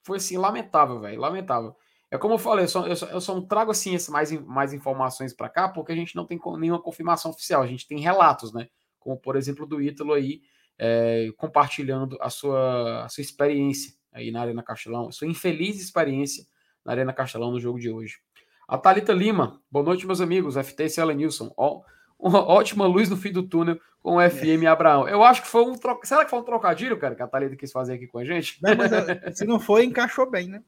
[0.04, 1.76] foi assim lamentável, velho, lamentável.
[2.12, 4.74] É como eu falei, eu só, eu só, eu só não trago assim mais, mais
[4.74, 8.54] informações para cá porque a gente não tem nenhuma confirmação oficial, a gente tem relatos,
[8.54, 8.68] né?
[9.00, 10.42] Como por exemplo do Ítalo aí
[10.78, 16.46] é, compartilhando a sua, a sua experiência aí na Arena Castelão, a sua infeliz experiência
[16.86, 18.18] na Arena Castelão no jogo de hoje.
[18.68, 20.56] A Thalita Lima, boa noite, meus amigos.
[20.56, 21.54] FT e Nilson.
[21.58, 21.82] Ó,
[22.18, 24.68] uma ótima luz no fim do túnel com o FM é.
[24.68, 25.08] Abraão.
[25.08, 26.06] Eu acho que foi um troca...
[26.08, 28.60] Será que foi um trocadilho, cara, que a Thalita quis fazer aqui com a gente?
[28.62, 30.64] Não, mas, se não foi, encaixou bem, né?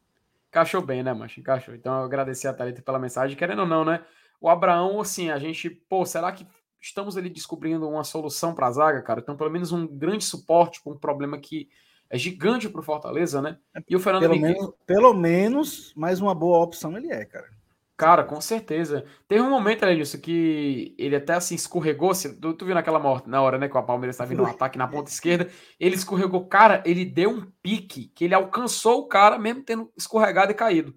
[0.50, 1.40] Encaixou bem, né, Mancha?
[1.40, 1.76] Encaixou.
[1.76, 3.38] Então, eu agradecer a Thalita pela mensagem.
[3.38, 4.04] Querendo ou não, né?
[4.40, 6.46] O Abraão, assim, a gente, pô, será que
[6.80, 9.20] estamos ali descobrindo uma solução para a zaga, cara?
[9.20, 11.68] Então, pelo menos um grande suporte para um problema que
[12.10, 13.58] é gigante para o Fortaleza, né?
[13.88, 14.54] E o Fernando pelo Miguel...
[14.54, 17.56] menos, pelo menos, mais uma boa opção ele é, cara.
[17.98, 19.06] Cara, com certeza.
[19.26, 22.12] Teve um momento, Edilson, que ele até assim escorregou.
[22.14, 23.70] Tu, tu viu naquela na hora, né?
[23.70, 25.50] Que o Palmeiras estava vindo um ataque na ponta esquerda.
[25.80, 26.46] Ele escorregou.
[26.46, 30.94] Cara, ele deu um pique que ele alcançou o cara, mesmo tendo escorregado e caído.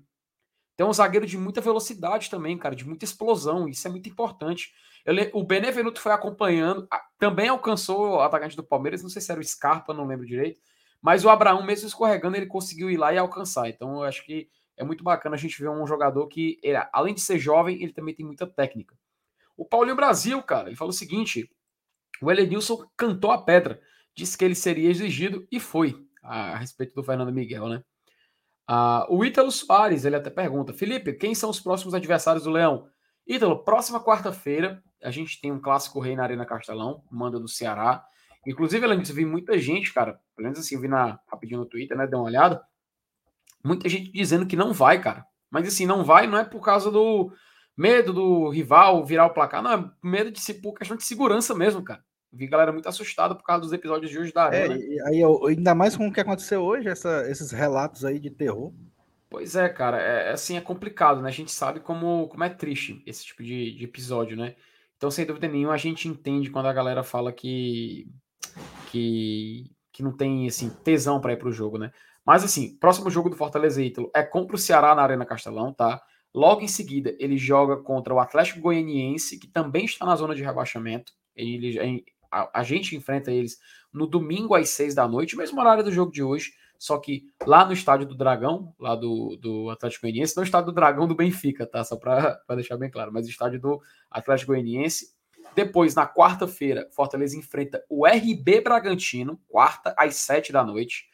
[0.77, 3.69] Tem um zagueiro de muita velocidade também, cara, de muita explosão.
[3.69, 4.73] Isso é muito importante.
[5.05, 9.03] Eu, o Benevenuto foi acompanhando, também alcançou o atacante do Palmeiras.
[9.03, 10.61] Não sei se era o Scarpa, não lembro direito.
[11.01, 13.69] Mas o Abraão, mesmo escorregando, ele conseguiu ir lá e alcançar.
[13.69, 17.15] Então, eu acho que é muito bacana a gente ver um jogador que, ele, além
[17.15, 18.97] de ser jovem, ele também tem muita técnica.
[19.57, 21.51] O Paulinho Brasil, cara, ele falou o seguinte:
[22.23, 23.81] o Elenilson cantou a pedra,
[24.15, 27.83] disse que ele seria exigido e foi, a, respeito do Fernando Miguel, né?
[28.67, 32.89] Ah, o Ítalo Soares, ele até pergunta: Felipe, quem são os próximos adversários do Leão?
[33.27, 38.05] Ítalo, próxima quarta-feira, a gente tem um clássico rei na Arena Castelão, manda do Ceará.
[38.49, 41.97] Inclusive, disso, vi muita gente, cara, pelo menos assim, eu vi na, rapidinho no Twitter,
[41.97, 42.07] né?
[42.07, 42.63] Deu uma olhada
[43.63, 45.27] muita gente dizendo que não vai, cara.
[45.51, 47.33] Mas assim, não vai não é por causa do
[47.77, 51.83] medo do rival virar o placar, não, é medo de por questão de segurança mesmo,
[51.83, 52.03] cara.
[52.31, 54.75] Vi galera muito assustada por causa dos episódios de hoje da Arena.
[54.75, 58.73] É, aí, ainda mais com o que aconteceu hoje, essa, esses relatos aí de terror.
[59.31, 61.29] Pois é, cara, é, é, assim, é complicado, né?
[61.29, 64.57] A gente sabe como, como é triste esse tipo de, de episódio, né?
[64.97, 68.11] Então, sem dúvida nenhuma, a gente entende quando a galera fala que
[68.91, 71.93] que, que não tem assim tesão para ir pro jogo, né?
[72.25, 76.03] Mas assim, próximo jogo do Fortaleza Ítalo é contra o Ceará na Arena Castelão, tá?
[76.35, 80.43] Logo em seguida, ele joga contra o Atlético Goianiense, que também está na zona de
[80.43, 81.13] rebaixamento.
[81.35, 83.59] Ele, a, a gente enfrenta eles
[83.93, 86.53] no domingo às seis da noite, mesmo horário do jogo de hoje.
[86.79, 90.67] só que lá no estádio do Dragão, lá do, do Atlético Goianiense, não o estádio
[90.67, 91.83] do Dragão do Benfica, tá?
[91.83, 95.17] Só para deixar bem claro, mas o estádio do Atlético Goianiense.
[95.55, 101.07] Depois, na quarta-feira, Fortaleza enfrenta o RB Bragantino, quarta às sete da noite.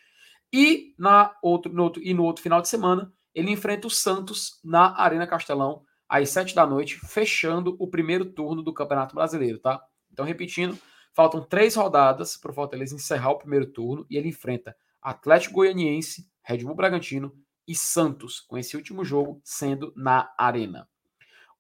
[0.53, 4.61] E, na outro, no outro, e no outro final de semana, ele enfrenta o Santos
[4.63, 9.83] na Arena Castelão, às sete da noite, fechando o primeiro turno do Campeonato Brasileiro, tá?
[10.13, 10.79] Então, repetindo,
[11.13, 16.31] faltam três rodadas para o Fortaleza encerrar o primeiro turno e ele enfrenta Atlético Goianiense,
[16.43, 17.35] Red Bull Bragantino
[17.67, 20.89] e Santos, com esse último jogo sendo na Arena.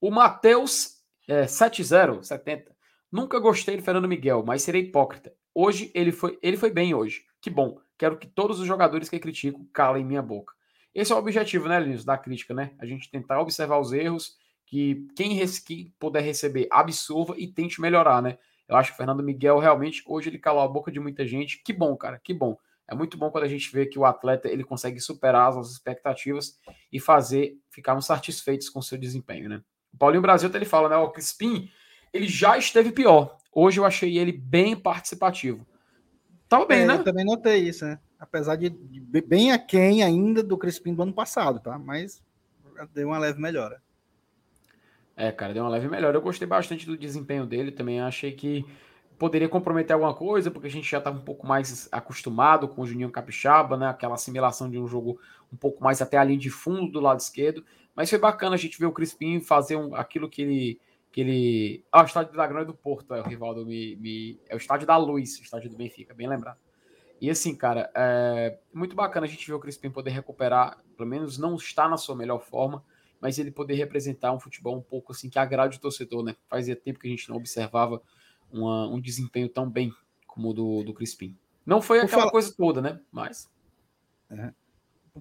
[0.00, 0.93] O Matheus
[1.28, 2.74] é, 70, 70.
[3.10, 5.32] Nunca gostei do Fernando Miguel, mas serei hipócrita.
[5.54, 7.22] Hoje ele foi, ele foi bem hoje.
[7.40, 7.78] Que bom.
[7.96, 10.52] Quero que todos os jogadores que critico calem minha boca.
[10.94, 12.72] Esse é o objetivo, né, Linus, da crítica, né?
[12.78, 18.22] A gente tentar observar os erros, que quem, que puder receber absorva e tente melhorar,
[18.22, 18.38] né?
[18.68, 21.62] Eu acho que o Fernando Miguel realmente hoje ele calou a boca de muita gente.
[21.62, 22.56] Que bom, cara, que bom.
[22.88, 25.72] É muito bom quando a gente vê que o atleta ele consegue superar as nossas
[25.72, 26.58] expectativas
[26.92, 29.62] e fazer ficarmos satisfeitos com seu desempenho, né?
[29.94, 30.96] O Paulinho Brasil ele fala, né?
[30.96, 31.70] O Crispim,
[32.12, 33.38] ele já esteve pior.
[33.52, 35.64] Hoje eu achei ele bem participativo.
[36.48, 36.94] Tava bem, é, né?
[36.94, 37.98] Eu também notei isso, né?
[38.18, 38.70] Apesar de
[39.26, 41.78] bem aquém ainda do Crispim do ano passado, tá?
[41.78, 42.22] Mas
[42.92, 43.80] deu uma leve melhora.
[45.16, 46.16] É, cara, deu uma leve melhora.
[46.16, 48.00] Eu gostei bastante do desempenho dele também.
[48.00, 48.64] Achei que
[49.16, 52.86] poderia comprometer alguma coisa, porque a gente já estava um pouco mais acostumado com o
[52.86, 53.86] Juninho Capixaba, né?
[53.86, 55.20] Aquela assimilação de um jogo
[55.52, 57.64] um pouco mais até a linha de fundo do lado esquerdo.
[57.94, 60.80] Mas foi bacana a gente ver o Crispim fazer um, aquilo que ele.
[61.12, 61.84] Que ele...
[61.92, 64.40] Ah, o estádio da Grande do Porto, é o Rivaldo me, me.
[64.48, 66.58] É o estádio da Luz, o estádio do Benfica, bem lembrado.
[67.20, 71.38] E assim, cara, é muito bacana a gente ver o Crispim poder recuperar, pelo menos
[71.38, 72.84] não está na sua melhor forma,
[73.20, 76.36] mas ele poder representar um futebol um pouco assim que agrade o torcedor, né?
[76.48, 78.02] Fazia tempo que a gente não observava
[78.52, 79.92] uma, um desempenho tão bem
[80.26, 81.36] como o do, do Crispim.
[81.64, 82.32] Não foi por aquela falar...
[82.32, 83.00] coisa toda, né?
[83.10, 83.50] Mas.
[84.30, 84.52] É.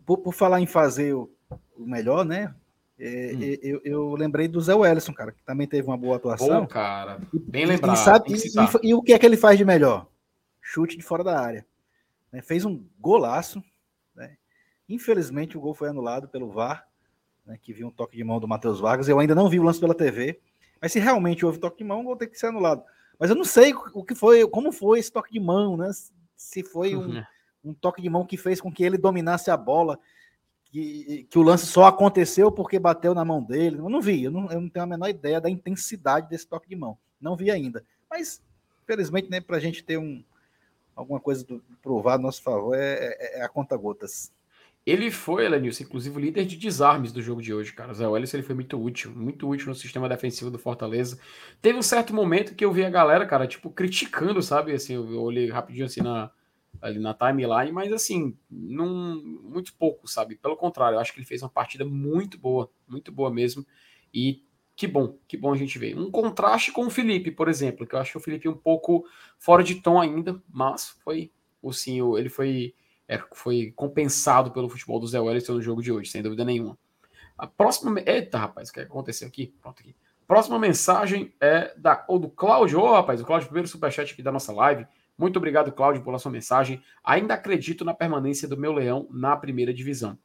[0.05, 1.31] Por, por, falar em fazer o,
[1.77, 2.53] o melhor, né?
[2.99, 3.57] É, hum.
[3.61, 6.61] eu, eu, lembrei do Zé Wellison, cara, que também teve uma boa atuação.
[6.61, 7.95] Bom, cara, bem lembrado.
[7.95, 8.33] E, sabe,
[8.83, 10.07] e, e, o que é que ele faz de melhor?
[10.61, 11.65] Chute de fora da área.
[12.31, 12.41] Né?
[12.41, 13.63] Fez um golaço.
[14.15, 14.37] Né?
[14.87, 16.87] Infelizmente, o gol foi anulado pelo VAR,
[17.45, 17.57] né?
[17.61, 19.09] que viu um toque de mão do Matheus Vargas.
[19.09, 20.39] Eu ainda não vi o lance pela TV,
[20.79, 22.83] mas se realmente houve toque de mão, o gol tem que ser anulado.
[23.19, 25.89] Mas eu não sei o que foi, como foi esse toque de mão, né?
[26.35, 27.23] Se foi um,
[27.63, 29.99] um toque de mão que fez com que ele dominasse a bola,
[30.73, 33.77] que, que o lance só aconteceu porque bateu na mão dele.
[33.77, 36.67] Eu não vi, eu não, eu não tenho a menor ideia da intensidade desse toque
[36.67, 36.97] de mão.
[37.21, 37.85] Não vi ainda.
[38.09, 38.41] Mas,
[38.87, 40.23] felizmente, né, para a gente ter um,
[40.95, 44.31] alguma coisa do, provar a nosso favor, é, é, é a conta gotas.
[44.83, 47.91] Ele foi, Elenilson, inclusive líder de desarmes do jogo de hoje, cara.
[47.91, 51.19] O Zé Welles, ele foi muito útil, muito útil no sistema defensivo do Fortaleza.
[51.61, 54.73] Teve um certo momento que eu vi a galera, cara, tipo, criticando, sabe?
[54.73, 56.31] Assim, eu olhei rapidinho assim na,
[56.81, 60.35] ali na timeline, mas assim, não, muito pouco, sabe?
[60.35, 63.65] Pelo contrário, eu acho que ele fez uma partida muito boa, muito boa mesmo.
[64.13, 64.43] E
[64.75, 65.97] que bom, que bom a gente ver.
[65.97, 69.05] Um contraste com o Felipe, por exemplo, que eu acho o Felipe é um pouco
[69.37, 71.31] fora de tom ainda, mas foi,
[71.61, 72.73] o sim, ele foi
[73.07, 76.77] é, foi compensado pelo futebol do Zé Wellington no jogo de hoje, sem dúvida nenhuma.
[77.37, 78.01] A próxima.
[78.05, 79.53] Eita, rapaz, o que aconteceu aqui?
[79.61, 79.95] Pronto aqui.
[80.27, 82.79] Próxima mensagem é da, ou do Cláudio.
[82.79, 84.87] Oh, rapaz, o Cláudio, primeiro superchat aqui da nossa live.
[85.17, 86.81] Muito obrigado, Cláudio, pela sua mensagem.
[87.03, 90.17] Ainda acredito na permanência do meu leão na primeira divisão.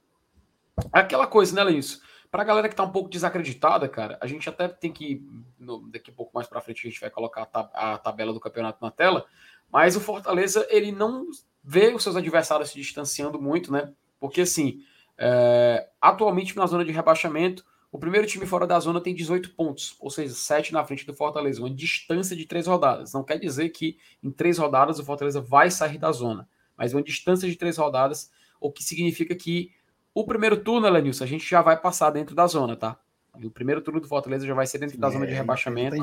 [0.92, 2.00] Aquela coisa, né, Lenilson?
[2.30, 5.26] Pra galera que tá um pouco desacreditada, cara, a gente até tem que.
[5.58, 8.32] No, daqui a pouco mais pra frente a gente vai colocar a, tab a tabela
[8.32, 9.24] do campeonato na tela.
[9.72, 11.26] Mas o Fortaleza, ele não
[11.64, 13.92] vê os seus adversários se distanciando muito, né?
[14.20, 14.82] Porque, assim,
[15.16, 19.96] é, atualmente na zona de rebaixamento, o primeiro time fora da zona tem 18 pontos,
[19.98, 23.12] ou seja, 7 na frente do Fortaleza, uma distância de três rodadas.
[23.12, 27.02] Não quer dizer que em três rodadas o Fortaleza vai sair da zona, mas uma
[27.02, 29.72] distância de três rodadas, o que significa que
[30.14, 32.98] o primeiro turno, Elenilson, a gente já vai passar dentro da zona, tá?
[33.42, 35.96] O primeiro turno do Fortaleza já vai ser dentro da zona de é, rebaixamento.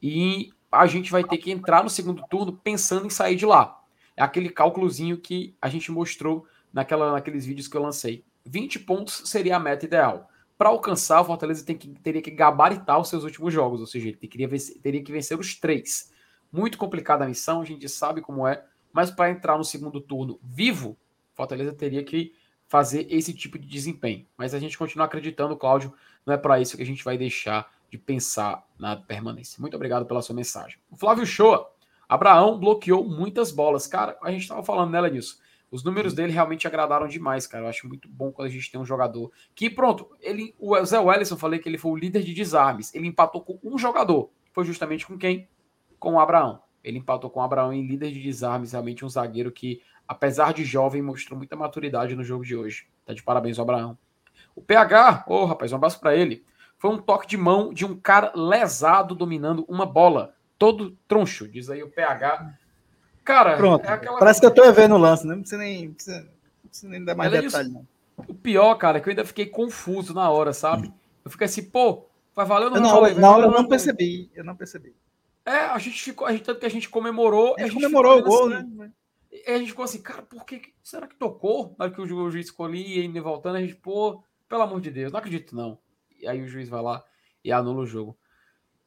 [0.00, 3.78] E a gente vai ter que entrar no segundo turno pensando em sair de lá
[4.18, 8.24] é aquele cálculozinho que a gente mostrou naquela, naqueles vídeos que eu lancei.
[8.44, 10.28] 20 pontos seria a meta ideal.
[10.58, 14.16] Para alcançar, o Fortaleza que, teria que gabaritar os seus últimos jogos, ou seja, ele
[14.16, 14.48] teria,
[14.82, 16.12] teria que vencer os três.
[16.52, 20.40] Muito complicada a missão, a gente sabe como é, mas para entrar no segundo turno
[20.42, 20.98] vivo,
[21.32, 22.34] Fortaleza teria que
[22.66, 24.26] fazer esse tipo de desempenho.
[24.36, 25.94] Mas a gente continua acreditando, Cláudio,
[26.26, 29.60] não é para isso que a gente vai deixar de pensar na permanência.
[29.60, 30.78] Muito obrigado pela sua mensagem.
[30.90, 31.70] O Flávio Shoa
[32.08, 33.86] Abraão bloqueou muitas bolas.
[33.86, 35.38] Cara, a gente estava falando nela nisso.
[35.70, 37.64] Os números dele realmente agradaram demais, cara.
[37.64, 40.98] Eu acho muito bom quando a gente tem um jogador que, pronto, ele, o Zé
[40.98, 42.94] Wellison, falei que ele foi o líder de desarmes.
[42.94, 44.30] Ele empatou com um jogador.
[44.52, 45.48] Foi justamente com quem?
[45.98, 46.62] Com o Abraão.
[46.82, 50.64] Ele empatou com o Abraão em líder de desarmes, realmente um zagueiro que apesar de
[50.64, 52.86] jovem, mostrou muita maturidade no jogo de hoje.
[53.04, 53.98] Tá de parabéns ao Abraão.
[54.56, 56.44] O PH, ô oh, rapaz, um abraço para ele.
[56.78, 60.34] Foi um toque de mão de um cara lesado dominando uma bola.
[60.58, 62.54] Todo troncho, diz aí o PH.
[63.28, 63.84] Cara, Pronto.
[63.84, 64.18] É aquela...
[64.18, 65.34] parece que eu tô vendo o lance, né?
[65.34, 66.20] Não precisa nem, precisa,
[66.62, 67.86] não precisa nem dar mais Ela detalhe, não.
[68.26, 70.90] O pior, cara, é que eu ainda fiquei confuso na hora, sabe?
[71.22, 72.80] Eu fiquei assim, pô, vai valer ou não?
[72.80, 74.96] Na hora, na hora eu não percebi, eu não percebi.
[75.44, 77.54] É, a gente ficou, a gente, tanto que a gente comemorou.
[77.58, 78.90] A gente, a gente comemorou o gol, assim, né?
[79.30, 80.62] E a gente ficou assim, cara, por que.
[80.82, 81.76] Será que tocou?
[81.78, 85.12] Na hora que o juiz escolhia e voltando, a gente, pô, pelo amor de Deus,
[85.12, 85.78] não acredito não.
[86.18, 87.04] E aí o juiz vai lá
[87.44, 88.17] e anula o jogo.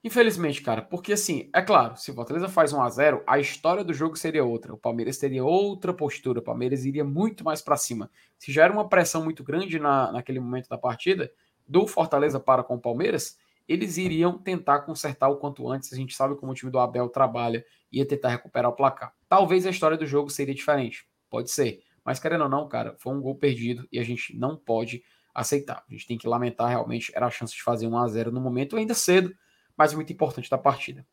[0.03, 3.83] Infelizmente, cara, porque assim, é claro, se o Fortaleza faz 1 a 0 a história
[3.83, 4.73] do jogo seria outra.
[4.73, 8.09] O Palmeiras teria outra postura, o Palmeiras iria muito mais para cima.
[8.39, 11.31] Se já era uma pressão muito grande na, naquele momento da partida,
[11.67, 13.37] do Fortaleza para com o Palmeiras,
[13.67, 15.93] eles iriam tentar consertar o quanto antes.
[15.93, 19.13] A gente sabe como o time do Abel trabalha, ia tentar recuperar o placar.
[19.29, 21.83] Talvez a história do jogo seria diferente, pode ser.
[22.03, 25.85] Mas querendo ou não, cara, foi um gol perdido e a gente não pode aceitar.
[25.87, 28.41] A gente tem que lamentar realmente, era a chance de fazer 1 a 0 no
[28.41, 29.31] momento ainda cedo
[29.81, 31.03] mas muito importante da partida.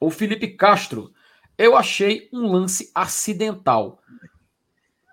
[0.00, 1.12] O Felipe Castro,
[1.58, 4.00] eu achei um lance acidental.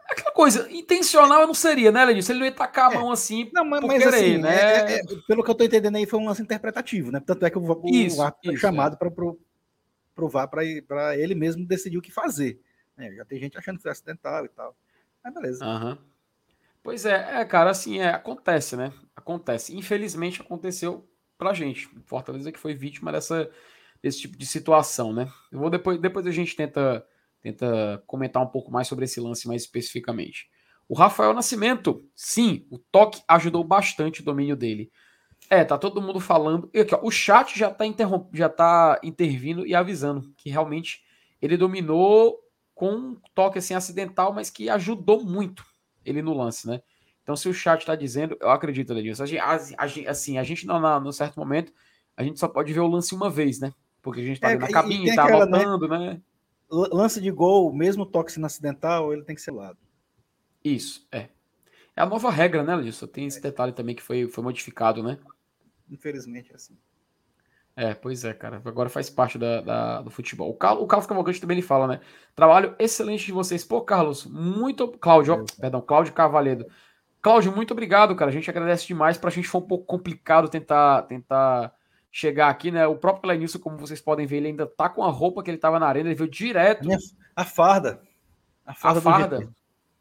[0.10, 2.32] Aquela coisa, intencional não seria, né, Lenilson?
[2.32, 2.98] Ele não ia tacar a é.
[2.98, 3.50] mão assim.
[3.54, 4.56] Não, mas, mas querer, assim, né?
[4.56, 7.20] É, é, pelo que eu estou entendendo aí, foi um lance interpretativo, né?
[7.20, 8.98] Tanto é que o, o, isso, o foi chamado é.
[8.98, 9.12] para
[10.16, 12.62] provar para ele mesmo decidir o que fazer.
[12.98, 14.78] É, já tem gente achando que foi acidental e tal.
[15.22, 15.66] Mas beleza.
[15.66, 15.98] Uhum.
[16.82, 18.94] Pois é, é, cara, assim, é, acontece, né?
[19.14, 19.76] Acontece.
[19.76, 21.06] Infelizmente aconteceu
[21.38, 21.90] pra gente.
[22.06, 23.50] Fortaleza que foi vítima dessa,
[24.02, 25.32] desse tipo de situação, né?
[25.52, 27.06] Eu vou depois, depois a gente tenta,
[27.42, 30.50] tenta comentar um pouco mais sobre esse lance mais especificamente.
[30.88, 34.92] O Rafael Nascimento, sim, o toque ajudou bastante o domínio dele.
[35.50, 36.70] É, tá todo mundo falando.
[36.74, 38.30] E aqui, ó, o chat já tá, interromp...
[38.34, 41.04] já tá intervindo e avisando que realmente
[41.42, 42.40] ele dominou
[42.74, 45.66] com um toque assim acidental, mas que ajudou muito
[46.04, 46.82] ele no lance, né?
[47.26, 49.24] Então, se o chat está dizendo, eu acredito, Ledilson.
[50.08, 51.74] Assim, a gente, não, no certo momento,
[52.16, 53.74] a gente só pode ver o lance uma vez, né?
[54.00, 55.98] Porque a gente está é, na cabine, está voltando, né?
[55.98, 56.22] né?
[56.70, 59.80] Lance de gol, mesmo toque sendo acidental, ele tem que ser lado.
[60.64, 61.30] Isso, é.
[61.96, 63.08] É a nova regra, né, Ledilson?
[63.08, 65.18] Tem esse detalhe também que foi, foi modificado, né?
[65.90, 66.78] Infelizmente é assim.
[67.76, 68.62] É, pois é, cara.
[68.64, 70.52] Agora faz parte da, da do futebol.
[70.52, 72.02] O Carlos, o Carlos Cavalcante também ele fala, né?
[72.36, 73.66] Trabalho excelente de vocês.
[73.66, 74.88] Pô, Carlos, muito.
[74.88, 76.68] Cláudio, ó, perdão, Cláudio Cavalhedo.
[77.26, 78.30] Cláudio, muito obrigado, cara.
[78.30, 79.18] A gente agradece demais.
[79.18, 81.74] Para a gente foi um pouco complicado tentar, tentar
[82.12, 82.86] chegar aqui, né?
[82.86, 85.58] O próprio Lenilson, como vocês podem ver, ele ainda tá com a roupa que ele
[85.58, 86.88] tava na arena, ele veio direto.
[87.36, 88.00] A farda.
[88.64, 89.00] A farda.
[89.00, 89.56] A farda, do,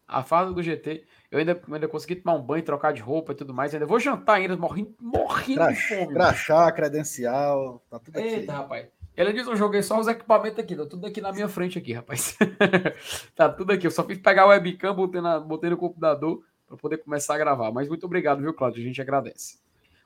[0.07, 1.07] a farda do GT.
[1.31, 3.73] Eu ainda, ainda consegui tomar um banho, trocar de roupa e tudo mais.
[3.73, 6.13] ainda vou jantar ainda, morrendo, morrendo de fome.
[6.13, 8.29] Crachá, credencial, tá tudo aqui.
[8.29, 8.87] Eita, rapaz.
[9.17, 11.95] Ele diz: Eu joguei só os equipamentos aqui, tá tudo aqui na minha frente, aqui,
[11.95, 12.37] rapaz.
[13.35, 13.87] tá tudo aqui.
[13.87, 17.39] Eu só fiz pegar o webcam, botei, na, botei no computador para poder começar a
[17.39, 17.73] gravar.
[17.73, 18.83] Mas muito obrigado, viu, Cláudio?
[18.83, 19.59] A gente agradece.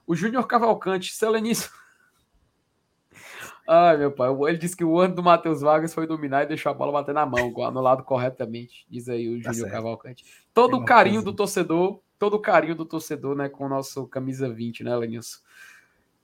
[0.07, 1.70] O Júnior Cavalcante, Selenício.
[3.68, 4.31] Ai, meu pai.
[4.48, 7.14] Ele disse que o ano do Matheus Vargas foi dominar e deixou a bola bater
[7.14, 8.87] na mão, anulado corretamente.
[8.88, 10.24] Diz aí o tá Júnior Cavalcante.
[10.54, 14.48] Todo o carinho do torcedor, todo o carinho do torcedor, né, com o nosso camisa
[14.48, 15.40] 20, né, Lenilson?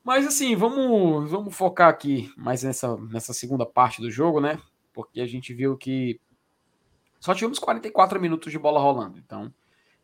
[0.03, 4.59] Mas assim, vamos, vamos focar aqui mais nessa, nessa segunda parte do jogo, né?
[4.93, 6.21] Porque a gente viu que
[7.25, 9.19] só tivemos 44 minutos de bola rolando.
[9.19, 9.53] Então,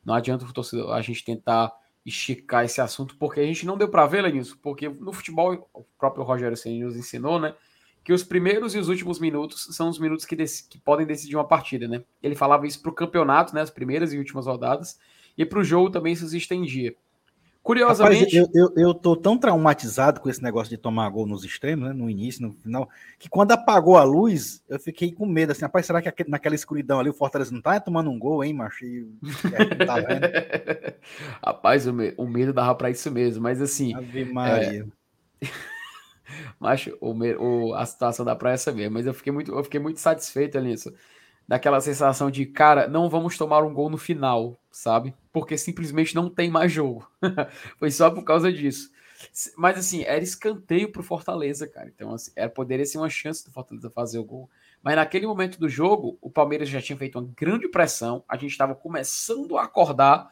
[0.04, 1.72] não adianta o torcedor, a gente tentar
[2.04, 5.84] esticar esse assunto, porque a gente não deu para ver, Lenilson, porque no futebol, o
[5.98, 7.54] próprio Rogério Senna nos ensinou, né?
[8.02, 11.46] Que os primeiros e os últimos minutos são os minutos que, que podem decidir uma
[11.46, 12.02] partida, né?
[12.22, 13.60] Ele falava isso para o campeonato, né?
[13.60, 14.98] As primeiras e últimas rodadas,
[15.36, 16.94] e para o jogo também isso se estendia.
[17.62, 18.38] Curiosamente.
[18.38, 21.88] Rapaz, eu, eu, eu, tô tão traumatizado com esse negócio de tomar gol nos extremos,
[21.88, 21.92] né?
[21.92, 25.84] No início, no final, que quando apagou a luz, eu fiquei com medo, assim, rapaz,
[25.84, 28.86] será que naquela escuridão ali o Fortaleza não tá tomando um gol, hein, macho?
[28.86, 29.06] E,
[29.86, 29.96] tá
[31.44, 33.94] rapaz, o, me, o medo dava pra isso mesmo, mas assim.
[33.94, 34.88] Ave Maria.
[35.42, 35.46] É...
[36.58, 39.80] macho, o, o, a situação dá pra essa mesmo, mas eu fiquei muito, eu fiquei
[39.80, 40.94] muito satisfeito nisso
[41.50, 45.12] daquela sensação de, cara, não vamos tomar um gol no final, sabe?
[45.32, 47.08] Porque simplesmente não tem mais jogo.
[47.78, 48.90] Foi só por causa disso.
[49.56, 51.88] Mas assim, era escanteio pro Fortaleza, cara.
[51.88, 54.50] Então, assim, era, poderia ser uma chance do Fortaleza fazer o gol.
[54.82, 58.52] Mas naquele momento do jogo, o Palmeiras já tinha feito uma grande pressão, a gente
[58.52, 60.30] estava começando a acordar.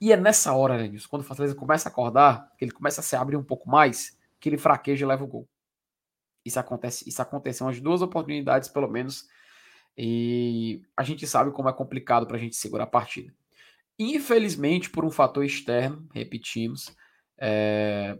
[0.00, 3.04] E é nessa hora, né, quando o Fortaleza começa a acordar, que ele começa a
[3.04, 5.48] se abrir um pouco mais, que ele fraqueja e leva o gol.
[6.44, 9.28] Isso acontece, isso aconteceu umas duas oportunidades, pelo menos,
[9.96, 13.32] e a gente sabe como é complicado para a gente segurar a partida.
[13.98, 16.94] Infelizmente, por um fator externo, repetimos,
[17.38, 18.18] é,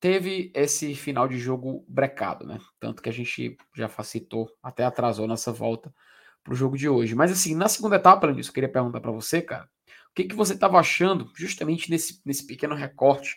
[0.00, 2.58] teve esse final de jogo brecado, né?
[2.80, 5.94] Tanto que a gente já facilitou, até atrasou nossa volta
[6.42, 7.14] para o jogo de hoje.
[7.14, 9.68] Mas assim, na segunda etapa, Lenilson, eu queria perguntar para você, cara,
[10.10, 13.36] o que, que você estava achando justamente nesse, nesse pequeno recorte,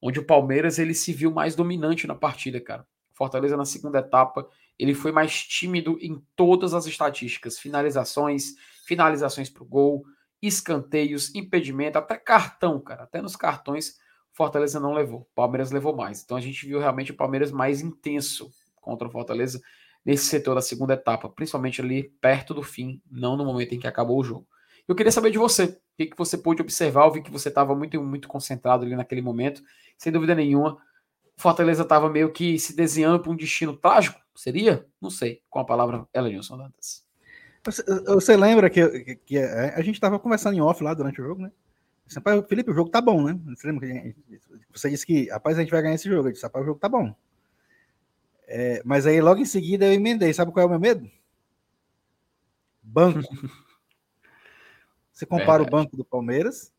[0.00, 2.86] onde o Palmeiras ele se viu mais dominante na partida, cara.
[3.12, 8.54] Fortaleza na segunda etapa, ele foi mais tímido em todas as estatísticas, finalizações,
[8.86, 10.04] finalizações para o gol,
[10.46, 13.98] escanteios, impedimento, até cartão, cara, até nos cartões
[14.34, 16.22] Fortaleza não levou, Palmeiras levou mais.
[16.22, 19.60] Então a gente viu realmente o Palmeiras mais intenso contra o Fortaleza
[20.04, 23.86] nesse setor da segunda etapa, principalmente ali perto do fim, não no momento em que
[23.86, 24.46] acabou o jogo.
[24.86, 27.48] Eu queria saber de você, o que, que você pôde observar, eu vi que você
[27.48, 29.62] estava muito, muito concentrado ali naquele momento,
[29.96, 30.78] sem dúvida nenhuma,
[31.36, 34.86] Fortaleza estava meio que se desenhando para um destino trágico, seria?
[35.00, 37.04] Não sei, com a palavra Elenilson Dantas.
[38.06, 41.42] Você, lembra que, que, que, a gente estava conversando em off lá durante o jogo,
[41.42, 41.50] né?
[42.46, 43.38] Felipe, o jogo tá bom, né?
[43.56, 44.14] Você lembra que
[44.72, 46.28] você disse que, rapaz, a gente vai ganhar esse jogo.
[46.28, 47.14] Eu disse, rapaz, o jogo tá bom.
[48.46, 50.32] É, mas aí logo em seguida eu emendei.
[50.34, 51.10] Sabe qual é o meu medo?
[52.82, 53.20] Banco.
[55.10, 55.68] Você compara Verdade.
[55.68, 56.72] o banco do Palmeiras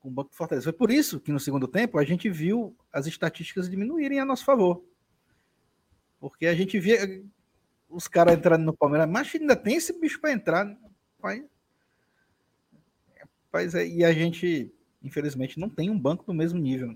[0.00, 0.64] com o banco do Fortaleza.
[0.64, 4.44] Foi por isso que no segundo tempo a gente viu as estatísticas diminuírem a nosso
[4.44, 4.82] favor.
[6.18, 7.22] Porque a gente via
[7.88, 10.64] os caras entrando no Palmeiras, mas ainda tem esse bicho para entrar.
[10.64, 10.76] Né?
[13.46, 14.72] Rapaz, é, e a gente,
[15.02, 16.94] infelizmente, não tem um banco do mesmo nível.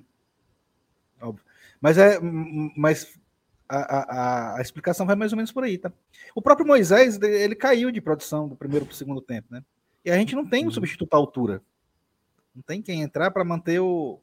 [1.21, 1.45] Óbvio.
[1.81, 2.19] Mas é.
[2.77, 3.19] Mas
[3.69, 5.91] a, a, a, explicação vai mais ou menos por aí, tá?
[6.35, 9.65] O próprio Moisés, ele caiu de produção do primeiro para o segundo tempo, né?
[10.05, 10.73] E a gente não tem um uhum.
[10.73, 11.63] substituto à altura.
[12.55, 14.21] Não tem quem entrar para manter o,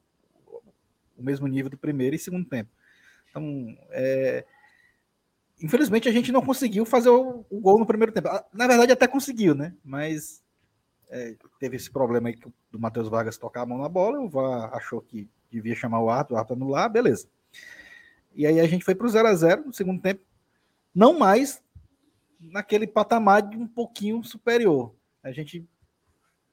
[1.17, 2.69] o mesmo nível do primeiro e segundo tempo.
[3.29, 4.45] Então, é,
[5.61, 8.29] infelizmente, a gente não conseguiu fazer o, o, gol no primeiro tempo.
[8.53, 9.73] Na verdade, até conseguiu, né?
[9.83, 10.43] Mas
[11.09, 12.37] é, teve esse problema aí
[12.71, 16.09] do Matheus Vargas tocar a mão na bola, o VAR achou que devia chamar o
[16.09, 17.27] árbitro, o árbitro anular, beleza.
[18.35, 20.21] E aí a gente foi para o 0 a 0 no segundo tempo,
[20.93, 21.61] não mais
[22.39, 24.93] naquele patamar de um pouquinho superior.
[25.23, 25.67] A gente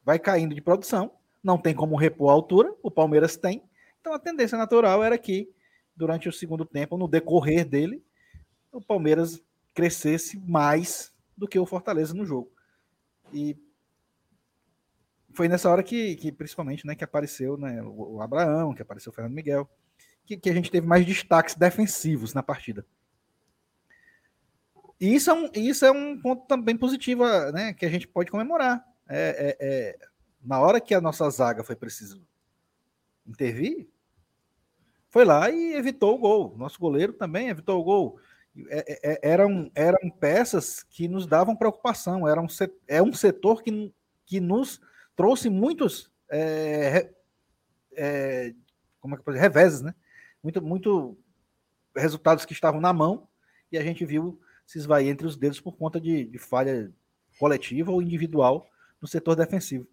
[0.05, 3.63] vai caindo de produção, não tem como repor a altura, o Palmeiras tem.
[4.01, 5.49] Então a tendência natural era que
[5.95, 8.03] durante o segundo tempo, no decorrer dele,
[8.73, 9.43] o Palmeiras
[9.75, 12.51] crescesse mais do que o Fortaleza no jogo.
[13.33, 13.57] E
[15.33, 19.14] foi nessa hora que, que principalmente, né, que apareceu né, o, Abraão, que apareceu o
[19.14, 19.69] Fernando Miguel,
[20.25, 22.87] que, que, a gente teve mais destaques defensivos na partida.
[24.99, 28.31] E isso é um, isso é um ponto também positivo, né, que a gente pode
[28.31, 28.83] comemorar.
[29.09, 29.99] É, é, é,
[30.43, 32.27] na hora que a nossa zaga foi preciso
[33.27, 33.89] intervir,
[35.11, 36.57] foi lá e evitou o gol.
[36.57, 38.19] Nosso goleiro também evitou o gol.
[38.69, 42.27] É, é, é eram, eram peças que nos davam preocupação.
[42.27, 42.47] Era um,
[42.89, 43.93] é um setor que,
[44.25, 44.81] que nos
[45.15, 47.11] trouxe muitos é,
[47.97, 48.55] é,
[49.01, 49.95] como é que pode reveses, né?
[50.43, 51.17] Muito, muito
[51.95, 53.29] resultados que estavam na mão
[53.71, 56.93] e a gente viu se esvair entre os dedos por conta de, de falha
[57.39, 58.69] coletiva ou individual
[59.01, 59.87] no setor defensivo.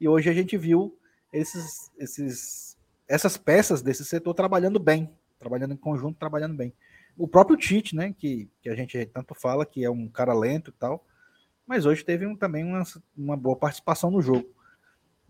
[0.00, 0.98] E hoje a gente viu
[1.32, 6.72] esses, esses, essas peças desse setor trabalhando bem, trabalhando em conjunto, trabalhando bem.
[7.18, 10.70] O próprio Tite, né, que, que a gente tanto fala que é um cara lento
[10.70, 11.04] e tal,
[11.66, 12.82] mas hoje teve um, também uma,
[13.16, 14.48] uma boa participação no jogo.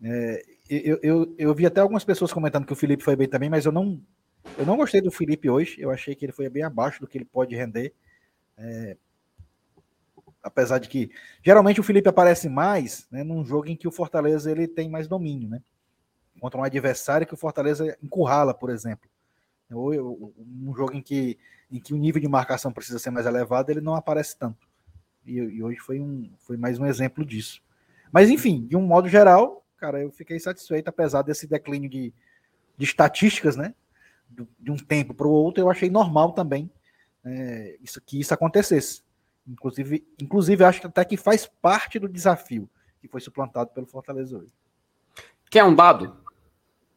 [0.02, 3.50] É, eu, eu, eu vi até algumas pessoas comentando que o Felipe foi bem também,
[3.50, 4.00] mas eu não,
[4.56, 5.76] eu não gostei do Felipe hoje.
[5.80, 7.92] Eu achei que ele foi bem abaixo do que ele pode render.
[8.56, 8.96] É,
[10.42, 11.10] apesar de que
[11.42, 15.08] geralmente o Felipe aparece mais né, num jogo em que o Fortaleza ele tem mais
[15.08, 15.62] domínio, né?
[16.40, 19.10] Contra um adversário que o Fortaleza encurrala, por exemplo.
[19.72, 21.36] Ou um jogo em que,
[21.70, 24.66] em que o nível de marcação precisa ser mais elevado, ele não aparece tanto.
[25.24, 27.62] E, e hoje foi, um, foi mais um exemplo disso.
[28.10, 32.12] Mas enfim, de um modo geral, cara, eu fiquei satisfeito, apesar desse declínio de,
[32.76, 33.74] de estatísticas, né?
[34.58, 36.70] De um tempo para o outro, eu achei normal também
[37.24, 39.02] é, isso, que isso acontecesse.
[39.46, 42.68] Inclusive, inclusive, acho até que faz parte do desafio
[43.00, 44.52] que foi suplantado pelo Fortaleza hoje.
[45.50, 46.16] Quer um dado?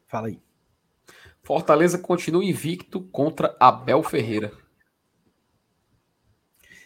[0.06, 0.40] Fala aí.
[1.42, 4.52] Fortaleza continua invicto contra Abel Ferreira.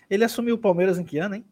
[0.09, 1.45] Ele assumiu o Palmeiras em que ano, hein?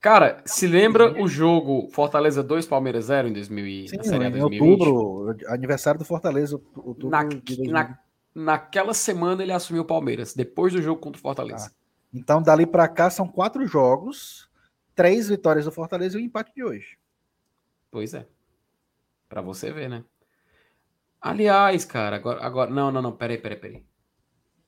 [0.00, 4.60] Cara, se lembra o jogo Fortaleza 2, Palmeiras 0 em 2000, Sim, na em 2020?
[4.60, 6.60] outubro, aniversário do Fortaleza.
[6.74, 7.24] Outubro na,
[7.70, 7.98] na,
[8.34, 11.70] naquela semana ele assumiu o Palmeiras, depois do jogo contra o Fortaleza.
[11.72, 11.82] Ah,
[12.12, 14.50] então, dali para cá são quatro jogos,
[14.94, 16.98] três vitórias do Fortaleza e o um empate de hoje.
[17.90, 18.26] Pois é.
[19.28, 20.04] Para você ver, né?
[21.20, 22.70] Aliás, cara, agora, agora.
[22.70, 23.84] Não, não, não, peraí, peraí, peraí.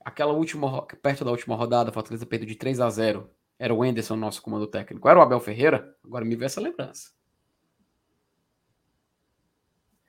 [0.05, 0.83] Aquela última.
[0.83, 4.43] Perto da última rodada, a Fortaleza perdeu de 3 a 0 era o Enderson, nosso
[4.43, 5.09] comando técnico.
[5.09, 5.97] Era o Abel Ferreira?
[6.05, 7.11] Agora me vê essa lembrança.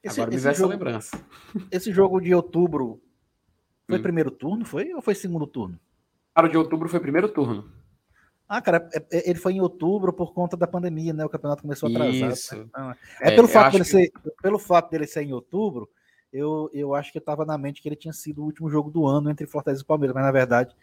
[0.03, 1.25] Esse, Agora me vê essa lembrança.
[1.71, 3.01] Esse jogo de outubro
[3.87, 4.01] foi hum.
[4.01, 4.93] primeiro turno, foi?
[4.93, 5.79] Ou foi segundo turno?
[6.33, 7.71] Claro, de outubro foi primeiro turno.
[8.47, 11.25] Ah, cara, é- é- ele foi em outubro por conta da pandemia, né?
[11.25, 12.33] O campeonato começou atrasado.
[12.33, 12.55] Isso.
[12.55, 12.65] né?
[12.69, 15.89] Então, é, É, pelo fato dele que- ser, pelo fato dele ser em outubro,
[16.37, 18.89] eu, eu acho que eu tava na mente que ele tinha sido o último jogo
[18.91, 20.75] do ano entre Fortaleza e Palmeiras, mas na verdade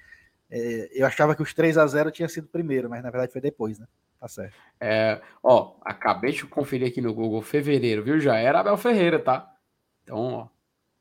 [0.50, 3.40] é, eu achava que os 3 a 0 tinha sido primeiro, mas na verdade foi
[3.40, 3.86] depois, né?
[4.20, 4.55] Tá certo.
[4.80, 8.20] É, ó, acabei de conferir aqui no Google fevereiro, viu?
[8.20, 9.53] Já era Abel Ferreira, tá?
[10.05, 10.48] Então, ó,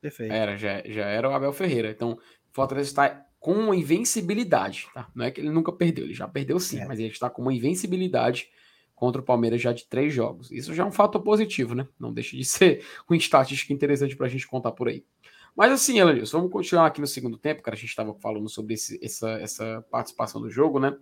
[0.02, 0.34] Perfeito.
[0.34, 1.92] era, já, já era o Abel Ferreira.
[1.92, 2.18] Então,
[2.52, 5.08] Fortaleza está com uma invencibilidade, tá?
[5.16, 6.86] Não é que ele nunca perdeu, ele já perdeu sim, É.
[6.86, 8.50] mas ele está com uma invencibilidade
[9.02, 10.52] contra o Palmeiras já de três jogos.
[10.52, 11.88] Isso já é um fator positivo, né?
[12.00, 15.04] Não deixa de ser uma estatística interessante pra gente contar por aí.
[15.56, 17.76] Mas assim, Elenilson, vamos continuar aqui no segundo tempo, cara.
[17.76, 20.96] A gente estava falando sobre esse- essa, essa participação do jogo, né?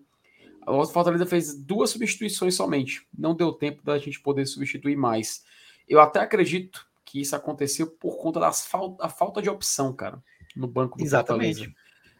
[0.65, 3.05] O Fortaleza fez duas substituições somente.
[3.15, 5.43] Não deu tempo da gente poder substituir mais.
[5.87, 8.51] Eu até acredito que isso aconteceu por conta da
[9.09, 10.23] falta de opção, cara,
[10.55, 11.65] no banco do Exatamente.
[11.65, 11.75] Fortaleza.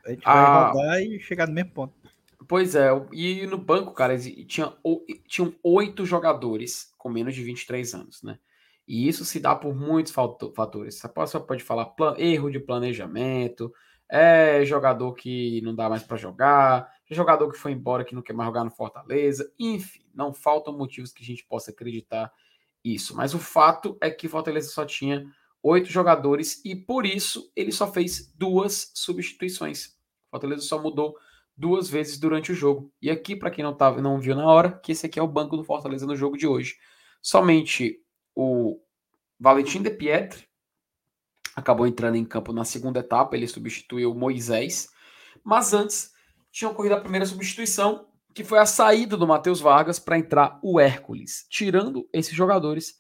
[0.06, 0.44] A gente Ah.
[0.44, 1.94] vai rodar e chegar no mesmo ponto.
[2.50, 4.76] Pois é, e no banco, cara, tinha,
[5.28, 8.40] tinham oito jogadores com menos de 23 anos, né?
[8.88, 10.96] E isso se dá por muitos fato- fatores.
[10.96, 13.72] Você pode, falar erro de planejamento,
[14.10, 18.24] é jogador que não dá mais para jogar, é jogador que foi embora que não
[18.24, 22.34] quer mais jogar no Fortaleza, enfim, não faltam motivos que a gente possa acreditar
[22.84, 23.16] isso.
[23.16, 25.24] Mas o fato é que Fortaleza só tinha
[25.62, 29.96] oito jogadores e por isso ele só fez duas substituições.
[30.32, 31.16] Fortaleza só mudou
[31.60, 32.90] duas vezes durante o jogo.
[33.02, 35.28] E aqui, para quem não, tava, não viu na hora, que esse aqui é o
[35.28, 36.78] banco do Fortaleza no jogo de hoje.
[37.22, 38.00] Somente
[38.34, 38.80] o
[39.38, 40.48] Valentim de Pietri
[41.54, 44.88] acabou entrando em campo na segunda etapa, ele substituiu o Moisés.
[45.44, 46.14] Mas antes,
[46.50, 50.80] tinha ocorrido a primeira substituição, que foi a saída do Matheus Vargas para entrar o
[50.80, 51.46] Hércules.
[51.50, 52.98] Tirando esses jogadores,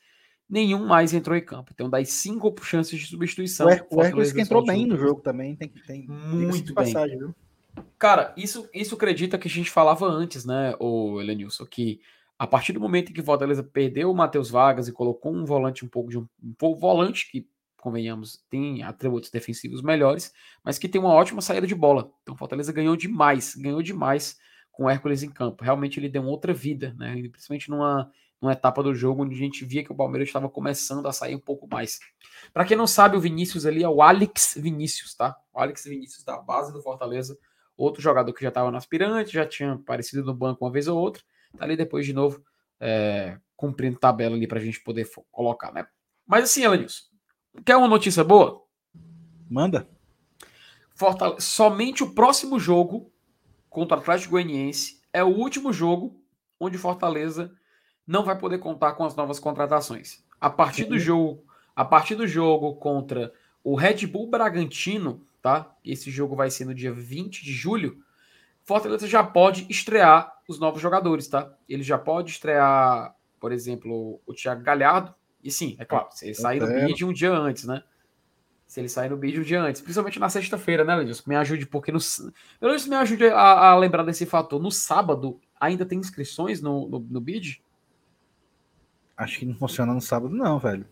[0.49, 1.71] nenhum mais entrou em campo.
[1.73, 3.67] Então, das cinco chances de substituição.
[3.67, 6.75] O, Her o Hércules que entrou bem no jogo também, tem que tem Muito bem.
[6.75, 7.33] passagem, viu?
[7.97, 11.99] Cara, isso, isso acredita que a gente falava antes, né, o Elenilson, que
[12.37, 15.45] a partir do momento em que o Fortaleza perdeu o Matheus Vargas e colocou um
[15.45, 20.77] volante um pouco de um, um pouco volante que convenhamos tem atributos defensivos melhores, mas
[20.77, 22.11] que tem uma ótima saída de bola.
[22.21, 24.37] Então Fortaleza ganhou demais, ganhou demais
[24.71, 25.63] com o Hércules em campo.
[25.63, 27.13] Realmente ele deu outra vida, né?
[27.29, 28.11] Principalmente numa
[28.41, 31.35] numa etapa do jogo onde a gente via que o Palmeiras estava começando a sair
[31.35, 31.99] um pouco mais.
[32.53, 35.35] Para quem não sabe, o Vinícius ali é o Alex Vinícius, tá?
[35.53, 37.37] O Alex Vinícius da base do Fortaleza
[37.79, 40.99] outro jogador que já estava no aspirante, já tinha aparecido no banco uma vez ou
[40.99, 41.23] outra,
[41.57, 42.43] tá ali depois de novo
[42.79, 45.87] é, cumprindo tabela ali para a gente poder colocar, né?
[46.27, 47.03] Mas assim, Elenilson,
[47.65, 48.63] quer uma notícia boa?
[49.49, 49.87] Manda.
[50.93, 53.11] Fortaleza, somente o próximo jogo
[53.69, 56.21] contra o Atlético Goianiense é o último jogo
[56.59, 57.51] onde Fortaleza
[58.05, 60.23] não vai poder contar com as novas contratações.
[60.41, 65.75] A partir do jogo, a partir do jogo contra o Red Bull Bragantino, tá?
[65.83, 67.97] Esse jogo vai ser no dia 20 de julho.
[68.63, 71.51] Fortaleza já pode estrear os novos jogadores, tá?
[71.67, 75.13] Ele já pode estrear, por exemplo, o Thiago Galhardo.
[75.43, 77.83] E sim, é claro, se ele sair no bid um dia antes, né?
[78.67, 81.23] Se ele sair no bid um dia antes, principalmente na sexta-feira, né, Lenilson?
[81.25, 81.99] Me ajude, porque no.
[82.59, 84.61] Pelo menos me ajude a, a, lembrar desse fator.
[84.61, 87.63] No sábado, ainda tem inscrições no, no, no bid?
[89.17, 90.85] Acho que não funciona no sábado, não, velho.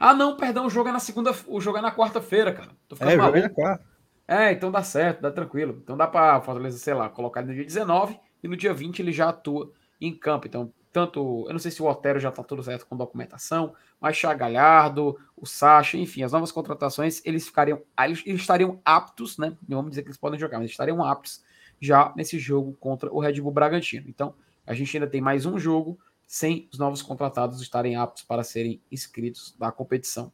[0.00, 2.70] Ah, não, perdão, o jogo é na segunda, o jogo é na quarta-feira, cara.
[2.88, 3.36] Tô ficando é, maluco.
[3.36, 3.84] É, na quarta.
[4.26, 5.78] é, então dá certo, dá tranquilo.
[5.84, 9.00] Então dá pra Fortaleza, sei lá, colocar ele no dia 19 e no dia 20
[9.00, 9.70] ele já atua
[10.00, 10.46] em campo.
[10.46, 14.16] Então, tanto, eu não sei se o Otero já tá tudo certo com documentação, mas
[14.16, 19.54] Chá Galhardo, o Sacha, enfim, as novas contratações, eles ficariam, eles, eles estariam aptos, né?
[19.68, 21.44] Não vamos dizer que eles podem jogar, mas eles estariam aptos
[21.78, 24.08] já nesse jogo contra o Red Bull Bragantino.
[24.08, 24.34] Então,
[24.66, 25.98] a gente ainda tem mais um jogo
[26.30, 30.32] sem os novos contratados estarem aptos para serem inscritos na competição.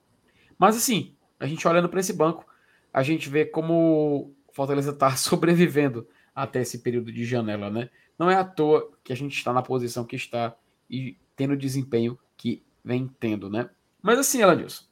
[0.58, 2.46] Mas assim, a gente olhando para esse banco,
[2.92, 7.88] a gente vê como o Fortaleza está sobrevivendo até esse período de janela, né?
[8.18, 10.54] Não é à toa que a gente está na posição que está
[10.88, 13.70] e tendo o desempenho que vem tendo, né?
[14.02, 14.84] Mas assim, Eladilson,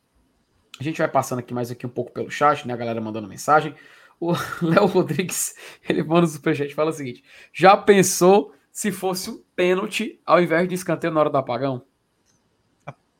[0.80, 2.72] a gente vai passando aqui mais aqui um pouco pelo chat, né?
[2.72, 3.74] A galera mandando mensagem.
[4.18, 4.32] O
[4.62, 5.54] Léo Rodrigues,
[5.86, 10.42] ele manda no superchat e fala o seguinte: já pensou se fosse um pênalti ao
[10.42, 11.86] invés de escanteio na hora do apagão?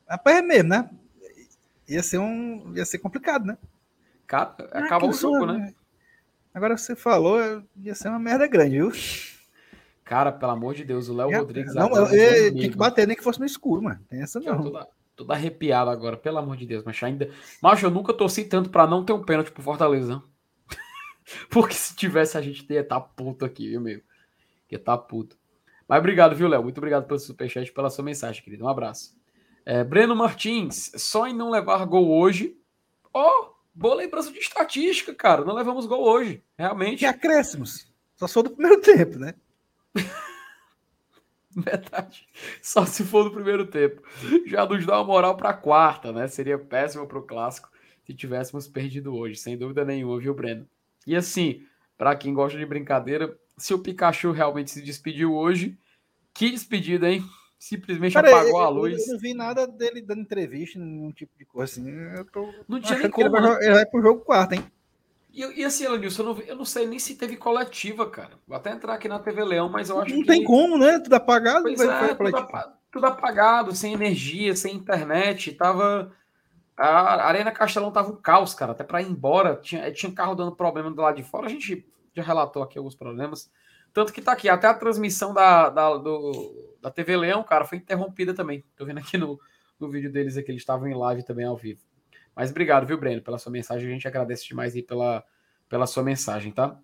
[0.07, 0.91] Rapaz, é mesmo, né?
[1.89, 2.73] Ia ser um.
[2.77, 3.57] ia ser complicado, né?
[4.27, 5.73] Cara, acabou o jogo, né?
[6.53, 7.39] Agora você falou,
[7.77, 8.93] ia ser uma merda grande, viu?
[10.03, 11.75] Cara, pelo amor de Deus, o Léo Rodrigues.
[11.75, 14.01] Não, eu, eu, tinha que bater nem que fosse no escuro, mano.
[14.09, 14.61] Tem essa não.
[15.17, 16.83] Tô, tô arrepiado agora, pelo amor de Deus.
[16.85, 17.31] Mas ainda.
[17.63, 20.23] Mas eu nunca torci tanto pra não ter um pênalti pro Fortaleza.
[21.49, 24.01] Porque se tivesse, a gente ia estar tá puto aqui, viu, meu?
[24.71, 25.37] Ia tá puto.
[25.89, 26.63] Mas obrigado, viu, Léo?
[26.63, 28.65] Muito obrigado pelo superchat e pela sua mensagem, querido.
[28.65, 29.15] Um abraço.
[29.67, 32.57] É, Breno Martins, só em não levar gol hoje.
[33.13, 35.45] Ó, oh, boa lembrança de estatística, cara.
[35.45, 37.03] Não levamos gol hoje, realmente.
[37.03, 37.93] E acréscimos.
[38.17, 39.35] Só sou do primeiro tempo, né?
[41.55, 42.29] Metade.
[42.61, 44.03] Só se for no primeiro tempo.
[44.47, 46.27] Já nos dá uma moral para quarta, né?
[46.29, 47.75] Seria péssimo para o clássico
[48.05, 50.69] se tivéssemos perdido hoje, sem dúvida nenhuma, viu, Breno?
[51.07, 51.67] E assim,
[51.97, 55.79] para quem gosta de brincadeira, se o Pikachu realmente se despediu hoje,
[56.33, 57.25] que despedida, hein?
[57.59, 59.07] Simplesmente Cara, apagou eu, a luz.
[59.07, 62.25] Eu não vi nada dele dando entrevista, nenhum tipo de coisa assim.
[62.31, 62.53] Tô...
[62.69, 63.27] Não tinha nem como.
[63.27, 64.65] Ele vai, ele vai pro jogo quarto, hein?
[65.33, 68.33] E, e assim, Elenilson, eu não, eu não sei nem se teve coletiva, cara.
[68.47, 70.29] Vou até entrar aqui na TV Leão, mas eu acho não que.
[70.29, 70.99] Não tem como, né?
[70.99, 71.63] Tudo apagado.
[71.63, 75.53] Pois vai, é, tudo, apagado, tudo, apagado, sem energia, sem internet.
[75.53, 76.13] Tava.
[76.77, 78.73] A Arena Castelão tava um caos, cara.
[78.73, 79.57] Até para ir embora.
[79.57, 81.47] Tinha, tinha carro dando problema do lado de fora.
[81.47, 83.51] A gente já relatou aqui alguns problemas.
[83.93, 87.79] Tanto que tá aqui, até a transmissão da, da, do, da TV Leão, cara, foi
[87.79, 88.65] interrompida também.
[88.77, 89.39] Tô vendo aqui no,
[89.79, 91.81] no vídeo deles aqui, eles estavam em live também ao vivo.
[92.35, 93.89] Mas obrigado, viu, Breno, pela sua mensagem.
[93.89, 95.25] A gente agradece demais aí pela,
[95.69, 96.77] pela sua mensagem, tá?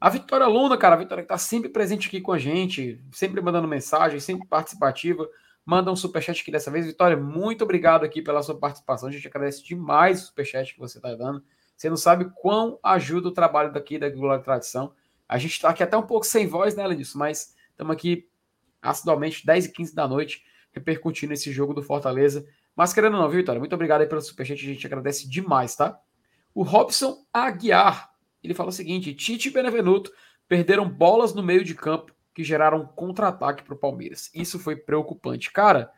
[0.00, 3.40] A Vitória Luna, cara, a Vitória que tá sempre presente aqui com a gente, sempre
[3.40, 5.28] mandando mensagem, sempre participativa.
[5.64, 6.86] Manda um superchat aqui dessa vez.
[6.86, 9.08] Vitória, muito obrigado aqui pela sua participação.
[9.08, 11.42] A gente agradece demais o superchat que você tá dando.
[11.78, 14.92] Você não sabe quão ajuda o trabalho daqui da Glória Tradição.
[15.28, 18.28] A gente tá aqui até um pouco sem voz, né, disso, mas estamos aqui
[18.82, 22.44] assiduamente, 10 e 15 da noite, repercutindo esse jogo do Fortaleza.
[22.74, 23.60] Mas querendo ou não, viu, Vitória?
[23.60, 26.00] Muito obrigado aí pelo superchat, a gente agradece demais, tá?
[26.52, 28.10] O Robson Aguiar,
[28.42, 30.10] ele fala o seguinte: Tite e Benevenuto
[30.48, 34.30] perderam bolas no meio de campo que geraram um contra-ataque para o Palmeiras.
[34.34, 35.52] Isso foi preocupante.
[35.52, 35.92] Cara,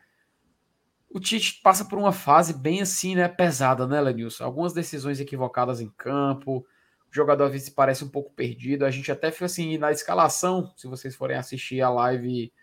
[1.13, 3.27] o Tite passa por uma fase bem assim, né?
[3.27, 4.45] Pesada, né, Lenilson?
[4.45, 6.57] Algumas decisões equivocadas em campo.
[6.59, 8.85] O jogador às vezes parece um pouco perdido.
[8.85, 12.53] A gente até fica assim, na escalação, se vocês forem assistir a live,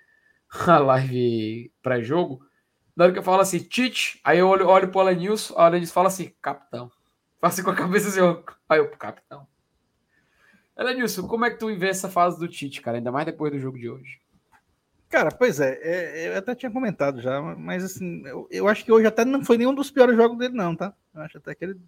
[0.67, 2.41] a live pré-jogo,
[2.97, 5.93] na hora que eu falo assim, Tite, aí eu olho, olho pro Alenilson, o Alenilson
[5.93, 6.91] fala assim, capitão.
[7.41, 9.47] Faço assim com a cabeça assim, aí eu, capitão.
[10.75, 12.97] Alenilson, como é que tu vê essa fase do Tite, cara?
[12.97, 14.21] Ainda mais depois do jogo de hoje.
[15.09, 18.93] Cara, pois é, é, eu até tinha comentado já, mas assim, eu, eu, acho que
[18.93, 20.93] hoje até não foi nenhum dos piores jogos dele, não, tá?
[21.15, 21.81] Eu acho até que ele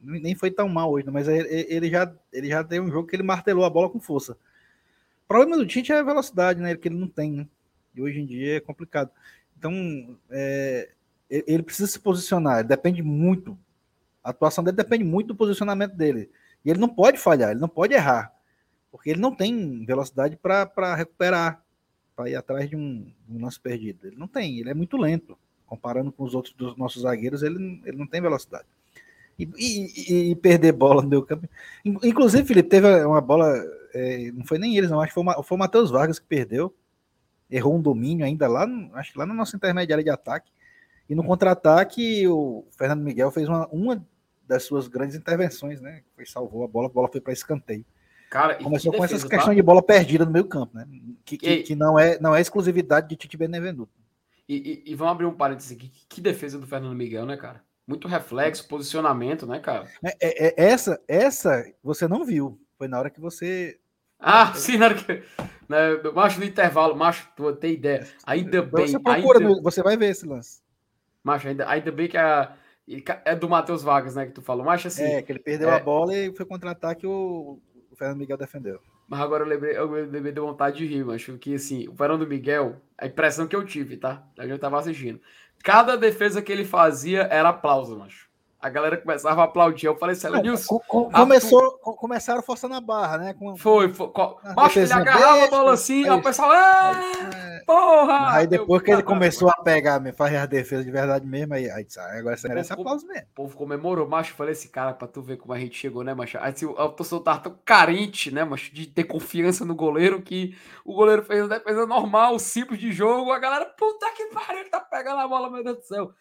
[0.00, 3.16] nem foi tão mal hoje, mas ele, ele, já, ele já tem um jogo que
[3.16, 4.32] ele martelou a bola com força.
[4.32, 6.74] O problema do Tite é a velocidade, né?
[6.76, 7.46] Que ele não tem, né?
[7.94, 9.10] E hoje em dia é complicado.
[9.58, 10.90] Então, é,
[11.30, 13.58] ele precisa se posicionar, depende muito.
[14.22, 16.30] A atuação dele depende muito do posicionamento dele.
[16.64, 18.34] E ele não pode falhar, ele não pode errar,
[18.90, 21.63] porque ele não tem velocidade para recuperar,
[22.14, 24.06] para ir atrás de um, um lance perdido.
[24.06, 25.36] Ele não tem, ele é muito lento.
[25.66, 28.66] Comparando com os outros dos nossos zagueiros, ele, ele não tem velocidade.
[29.38, 31.48] E, e, e perder bola no meu campo.
[31.84, 33.52] Inclusive, Felipe, teve uma bola,
[33.92, 36.72] é, não foi nem eles, não, acho que foi, o Matheus Vargas que perdeu
[37.50, 40.50] errou um domínio ainda lá, acho que lá na nossa intermediária de ataque.
[41.08, 44.04] E no contra-ataque, o Fernando Miguel fez uma, uma
[44.46, 46.02] das suas grandes intervenções, né?
[46.14, 47.84] Foi salvou a bola, a bola foi para escanteio.
[48.30, 49.54] Cara, Começou com defesa, essa questão tá?
[49.54, 50.86] de bola perdida no meio campo, né?
[51.24, 53.92] Que, que, que, não, é, não é exclusividade de Tite Benevenuto.
[54.48, 55.90] E, e, e, vamos abrir um parênteses aqui.
[56.08, 57.62] Que defesa do Fernando Miguel, né, cara?
[57.86, 59.86] Muito reflexo, posicionamento, né, cara?
[60.02, 62.60] É, é, é, essa, essa você não viu.
[62.76, 63.78] Foi na hora que você
[64.18, 65.22] ah, sim, na hora que.
[65.68, 68.06] Né, macho no intervalo, macho, tu tem ideia.
[68.26, 68.88] Ainda bem.
[68.88, 70.62] Você procura, ainda, você vai ver esse lance.
[71.22, 72.54] Macho, ainda, ainda bem que a,
[73.24, 74.26] é do Matheus Vargas, né?
[74.26, 74.64] Que tu falou.
[74.64, 75.04] Macho, assim.
[75.04, 75.74] É, que ele perdeu é...
[75.74, 77.60] a bola e foi contra-ataque o,
[77.94, 78.80] o Fernando Miguel defendeu.
[79.08, 81.38] Mas agora eu lembrei, eu lembrei de vontade de rir, macho.
[81.38, 84.26] Que assim, o Fernando Miguel, a impressão que eu tive, tá?
[84.38, 85.20] A gente tava assistindo.
[85.62, 88.23] Cada defesa que ele fazia era aplauso, macho
[88.64, 89.84] a galera começava a aplaudir.
[89.84, 90.78] Eu falei, Célio Nilson.
[90.88, 91.92] Começou, tu...
[91.96, 93.34] Começaram forçando a barra, né?
[93.34, 93.54] Com...
[93.58, 94.10] Foi, foi.
[94.56, 96.50] Macho, ele agarrava a bola assim, aí o pessoal.
[96.54, 98.32] É, porra!
[98.32, 101.70] Aí depois que ele começou a pegar, me fazer a defesa de verdade mesmo, aí,
[101.70, 101.86] aí
[102.16, 103.26] agora você merece aplauso mesmo.
[103.32, 104.32] O povo comemorou, macho.
[104.32, 106.38] Eu falei, esse cara, pra tu ver como a gente chegou, né, macho?
[106.38, 110.56] Aí assim, o torcedor tava tão carente, né, macho, de ter confiança no goleiro, que
[110.86, 113.30] o goleiro fez uma defesa normal, simples de jogo.
[113.30, 116.14] A galera, puta que pariu, ele tá pegando a bola, meu Deus do céu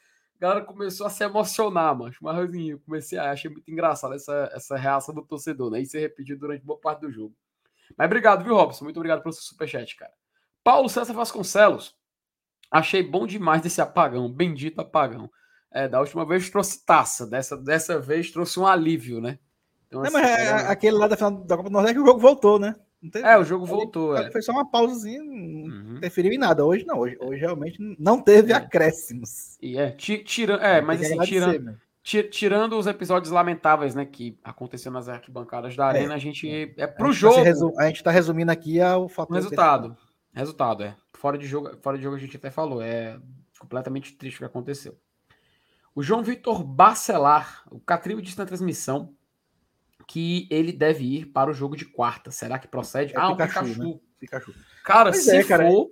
[0.44, 4.52] galera começou a se emocionar, mas, mas assim, eu comecei a achei muito engraçado essa,
[4.54, 5.80] essa reação do torcedor, né?
[5.80, 7.34] Isso se repetiu durante boa parte do jogo.
[7.98, 8.84] Mas obrigado, viu, Robson?
[8.84, 10.12] Muito obrigado pelo seu superchat, cara.
[10.62, 11.96] Paulo César Vasconcelos.
[12.70, 15.32] Achei bom demais desse apagão, bendito apagão.
[15.72, 19.40] É, da última vez trouxe taça, dessa, dessa vez trouxe um alívio, né?
[19.88, 22.60] Então, assim, mas é, aquele lá da final da Copa do Nordeste, o jogo voltou,
[22.60, 22.76] né?
[23.12, 24.16] Teve, é, o jogo voltou.
[24.16, 24.32] É.
[24.32, 25.98] Foi só uma pausazinha, não uhum.
[25.98, 26.66] interferiu em nada.
[26.66, 28.56] Hoje não, hoje, hoje realmente não teve é.
[28.56, 29.58] acréscimos.
[29.62, 35.10] E é, tira, é mas assim, tirando, tirando os episódios lamentáveis, né, que aconteceram nas
[35.10, 37.74] arquibancadas da é, Arena, a gente é, é pro a gente tá jogo.
[37.74, 39.36] Tá a gente está resumindo aqui ao fator.
[39.36, 39.90] Resultado.
[39.90, 40.00] Dele.
[40.34, 40.96] Resultado, é.
[41.14, 43.20] Fora de jogo, fora de jogo a gente até falou, é
[43.60, 44.98] completamente triste o que aconteceu.
[45.96, 49.14] O João Vitor Bacelar, o Catril disse na transmissão
[50.08, 52.32] que ele deve ir para o jogo de quarta.
[52.32, 53.14] Será que procede?
[53.14, 53.90] É ah, Pikachu, o Pikachu.
[53.90, 54.00] Né?
[54.20, 54.54] Pikachu.
[54.84, 55.70] Cara, pois se é, cara.
[55.70, 55.92] for.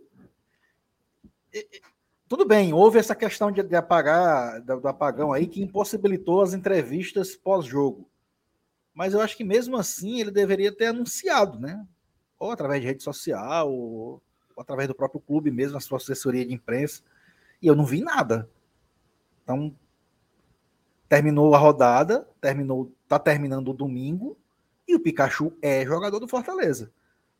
[2.27, 6.53] tudo bem, houve essa questão de, de apagar, do, do, apagão aí, que impossibilitou as
[6.53, 8.09] entrevistas pós-jogo.
[8.93, 11.85] Mas eu acho que mesmo assim ele deveria ter anunciado, né?
[12.37, 14.21] Ou através de rede social, ou,
[14.55, 17.01] ou através do próprio clube mesmo, a sua assessoria de imprensa.
[17.61, 18.49] E eu não vi nada.
[19.43, 19.75] Então,
[21.11, 24.37] terminou a rodada, terminou, tá terminando o domingo,
[24.87, 26.89] e o Pikachu é jogador do Fortaleza.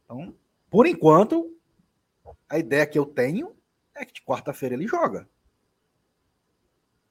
[0.04, 0.36] Então,
[0.70, 1.58] por enquanto,
[2.50, 3.56] a ideia que eu tenho
[3.96, 5.26] é que de quarta-feira ele joga.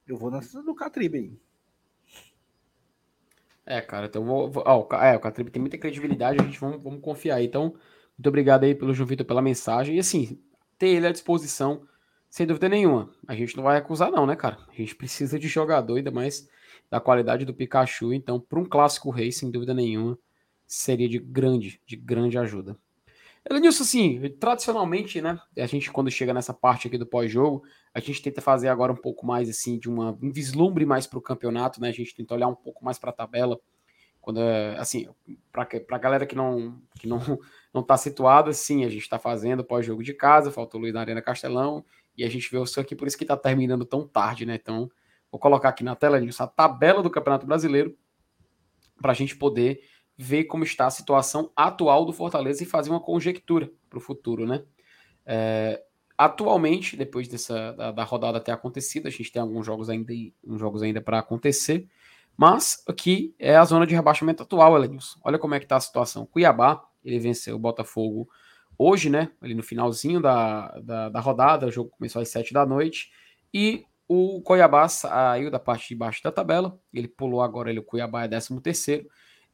[0.07, 1.41] Eu vou nessa do Catribe aí.
[3.65, 4.51] É, cara, então vou.
[4.51, 7.43] vou ó, é, o Catribe tem muita credibilidade, a gente vamos, vamos confiar.
[7.43, 7.75] Então,
[8.19, 9.97] muito obrigado aí pelo João Vitor pela mensagem.
[9.97, 10.39] E assim,
[10.77, 11.89] ter ele à disposição,
[12.31, 13.13] sem dúvida nenhuma.
[13.27, 14.59] A gente não vai acusar, não, né, cara?
[14.69, 16.49] A gente precisa de jogador, ainda mais
[16.89, 18.13] da qualidade do Pikachu.
[18.13, 20.17] Então, para um clássico rei, sem dúvida nenhuma,
[20.67, 22.79] seria de grande, de grande ajuda.
[23.49, 27.65] Elenilson, assim, tradicionalmente, né, a gente quando chega nessa parte aqui do pós-jogo,
[27.95, 31.19] a gente tenta fazer agora um pouco mais, assim, de uma, um vislumbre mais para
[31.19, 33.59] o campeonato, né, a gente tenta olhar um pouco mais para a tabela,
[34.21, 35.09] quando, é, assim,
[35.51, 37.19] para a galera que não que não
[37.73, 41.01] não está situada, sim, a gente está fazendo pós-jogo de casa, faltou o Luiz na
[41.01, 41.85] Arena Castelão,
[42.21, 44.91] e a gente vê isso aqui, por isso que está terminando tão tarde, né, então,
[45.33, 47.97] vou colocar aqui na tela, a tabela do Campeonato Brasileiro,
[49.01, 49.81] para a gente poder
[50.17, 54.47] ver como está a situação atual do Fortaleza e fazer uma conjectura para o futuro,
[54.47, 54.63] né?
[55.25, 55.83] É,
[56.19, 60.13] atualmente, depois dessa da, da, rodada ter acontecido, a gente tem alguns jogos ainda,
[60.59, 61.89] jogos ainda para acontecer,
[62.37, 65.19] mas aqui é a zona de rebaixamento atual, Elenilson.
[65.25, 66.27] Olha como é que está a situação.
[66.27, 68.29] Cuiabá, ele venceu o Botafogo
[68.83, 69.31] hoje, né?
[69.43, 73.13] Ali no finalzinho da, da, da rodada, o jogo começou às 7 da noite,
[73.53, 77.83] e o Cuiabá saiu da parte de baixo da tabela, ele pulou agora, ele, o
[77.83, 79.07] Cuiabá é 13 terceiro,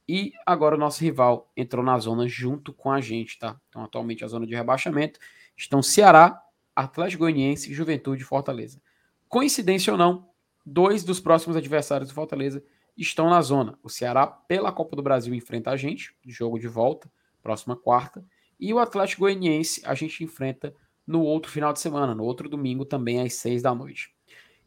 [0.07, 3.59] e agora o nosso rival entrou na zona junto com a gente, tá?
[3.67, 5.19] Então, atualmente a zona de rebaixamento
[5.57, 6.41] estão Ceará,
[6.73, 8.81] Atlético Goianiense, Juventude e Fortaleza.
[9.27, 10.29] Coincidência ou não,
[10.65, 12.63] dois dos próximos adversários do Fortaleza
[12.97, 13.77] estão na zona.
[13.83, 17.11] O Ceará, pela Copa do Brasil, enfrenta a gente, jogo de volta,
[17.43, 18.23] próxima quarta.
[18.59, 20.73] E o Atlético Goianiense a gente enfrenta
[21.05, 24.13] no outro final de semana, no outro domingo, também às seis da noite.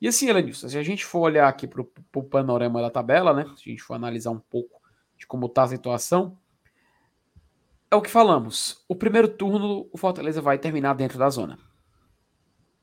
[0.00, 3.44] E assim, Elenilson, se a gente for olhar aqui para o panorama da tabela, né?
[3.56, 4.80] Se a gente for analisar um pouco
[5.18, 6.38] de como está a situação,
[7.90, 8.82] é o que falamos.
[8.88, 11.58] O primeiro turno, o Fortaleza vai terminar dentro da zona.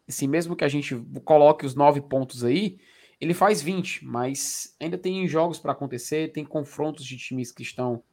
[0.08, 0.95] Assim, mesmo que a gente
[1.26, 2.80] coloque os nove pontos aí,
[3.20, 8.03] ele faz 20, mas ainda tem jogos para acontecer, tem confrontos de times que estão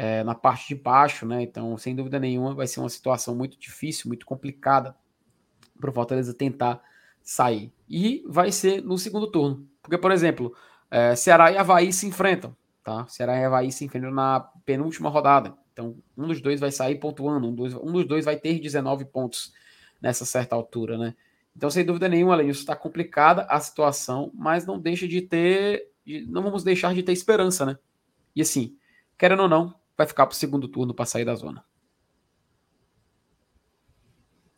[0.00, 1.42] é, na parte de baixo, né?
[1.42, 4.94] Então, sem dúvida nenhuma, vai ser uma situação muito difícil, muito complicada
[5.80, 6.80] para o Fortaleza tentar
[7.20, 7.72] sair.
[7.88, 9.68] E vai ser no segundo turno.
[9.82, 10.54] Porque, por exemplo,
[10.88, 12.56] é, Ceará e Havaí se enfrentam.
[12.84, 13.08] Tá?
[13.08, 15.52] Ceará e Havaí se enfrentam na penúltima rodada.
[15.72, 19.04] Então, um dos dois vai sair pontuando, um dos, um dos dois vai ter 19
[19.06, 19.52] pontos
[20.00, 21.16] nessa certa altura, né?
[21.56, 25.90] Então, sem dúvida nenhuma, disso, está complicada a situação, mas não deixa de ter.
[26.28, 27.76] Não vamos deixar de ter esperança, né?
[28.34, 28.76] E assim,
[29.18, 31.64] querendo ou não, vai ficar para o segundo turno para sair da zona.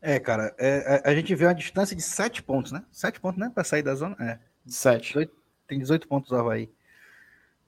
[0.02, 2.84] É, cara, é, a, a, gente vê uma distância de 7 pontos, né?
[2.92, 3.50] 7 pontos, né?
[3.52, 4.16] Para sair da zona?
[4.20, 4.38] É.
[4.66, 5.30] 7.
[5.66, 6.70] tem 18 pontos o Havaí.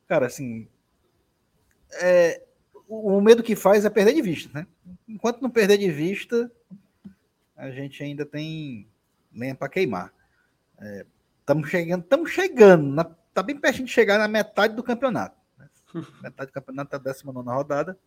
[0.06, 0.68] Cara, assim.
[2.00, 2.42] É,
[2.86, 4.66] o, o medo que faz é perder de vista, né?
[5.08, 6.50] Enquanto não perder de vista,
[7.56, 8.86] a gente ainda tem
[9.34, 10.12] lenha para queimar.
[11.40, 15.41] Estamos é, chegando, estamos chegando, na, tá bem pertinho de chegar na metade do campeonato.
[16.22, 17.98] Metade do campeonato tá 19 rodada.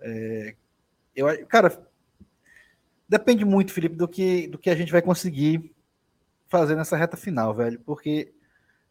[0.00, 0.54] É,
[1.14, 1.86] eu, cara,
[3.08, 5.74] depende muito, Felipe, do que, do que a gente vai conseguir
[6.46, 8.32] fazer nessa reta final, velho, porque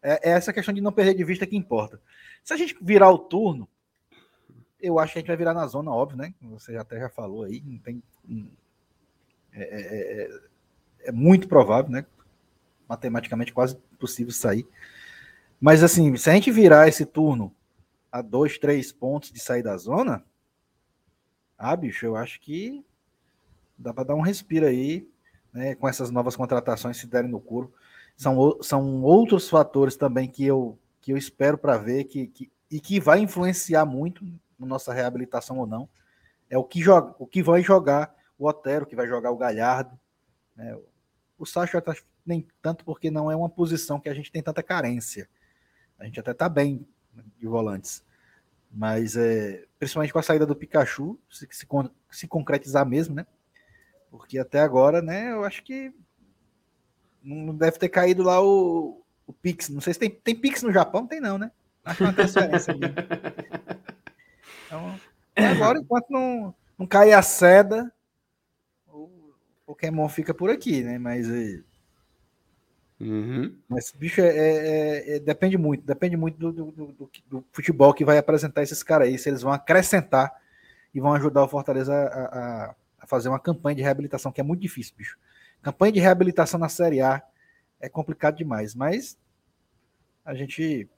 [0.02, 2.00] é, é essa questão de não perder de vista que importa.
[2.44, 3.68] Se a gente virar o turno,
[4.80, 6.32] eu acho que a gente vai virar na zona, óbvio, né?
[6.42, 8.02] Você até já falou aí, não tem.
[9.52, 10.40] É, é, é,
[11.08, 12.06] é muito provável, né?
[12.88, 14.66] Matematicamente quase possível sair.
[15.60, 17.54] Mas assim, se a gente virar esse turno
[18.10, 20.24] a dois, três pontos de sair da zona,
[21.56, 22.84] ah, bicho, eu acho que
[23.76, 25.08] dá para dar um respiro aí,
[25.52, 25.74] né?
[25.74, 27.72] Com essas novas contratações se derem no couro
[28.18, 32.80] são, são outros fatores também que eu, que eu espero para ver que, que, e
[32.80, 34.24] que vai influenciar muito
[34.58, 35.88] na nossa reabilitação ou não.
[36.50, 39.96] É o que, joga, o que vai jogar o Otero, que vai jogar o Galhardo.
[40.56, 40.76] Né?
[41.38, 41.94] O Sacha tá,
[42.26, 45.28] nem tanto porque não é uma posição que a gente tem tanta carência.
[45.98, 46.86] A gente até está bem
[47.38, 48.04] de volantes.
[48.70, 51.66] Mas é, principalmente com a saída do Pikachu, se, se,
[52.10, 53.26] se concretizar mesmo, né?
[54.10, 55.92] Porque até agora, né, eu acho que
[57.22, 59.68] não deve ter caído lá o, o Pix.
[59.68, 61.50] Não sei se tem, tem Pix no Japão, tem não, né?
[61.84, 62.82] Acho uma transferência ali.
[64.66, 65.00] Então,
[65.34, 67.90] agora, enquanto não, não cair a seda,
[68.86, 69.32] o
[69.64, 70.98] Pokémon fica por aqui, né?
[70.98, 71.62] Mas é,
[73.00, 73.54] Uhum.
[73.68, 77.94] Mas, bicho, é, é- é- depende muito, depende muito do, do- do- do- do futebol
[77.94, 80.32] que vai apresentar esses caras aí, se eles vão acrescentar
[80.92, 84.44] e vão ajudar o Fortaleza a, a- a fazer uma campanha de reabilitação, que é
[84.44, 85.16] muito difícil, bicho.
[85.62, 87.22] Campanha de reabilitação na Série A
[87.80, 89.16] é complicado demais, mas
[90.24, 90.88] a gente.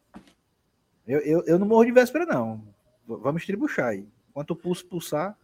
[1.07, 2.63] Eu, eu, eu não morro de véspera, não.
[3.07, 4.07] Vamos tribuchar aí.
[4.31, 5.37] Enquanto o pulso pulsar,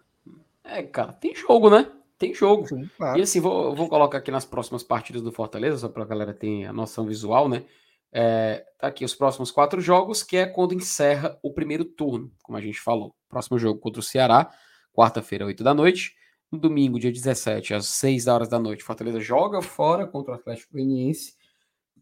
[0.64, 1.90] É, cara, tem jogo, né?
[2.18, 2.66] Tem jogo.
[2.66, 3.22] sim, E claro.
[3.22, 6.64] assim, vou, vou colocar aqui nas próximas partidas do Fortaleza, só para a galera ter
[6.64, 7.64] a noção visual, né?
[8.12, 12.56] É, tá aqui os próximos quatro jogos, que é quando encerra o primeiro turno, como
[12.56, 13.14] a gente falou.
[13.28, 14.50] Próximo jogo contra o Ceará,
[14.92, 16.14] quarta-feira, 8 da noite.
[16.50, 20.72] No domingo, dia 17, às 6 horas da noite, Fortaleza joga fora contra o Atlético
[20.72, 21.34] Goianiense.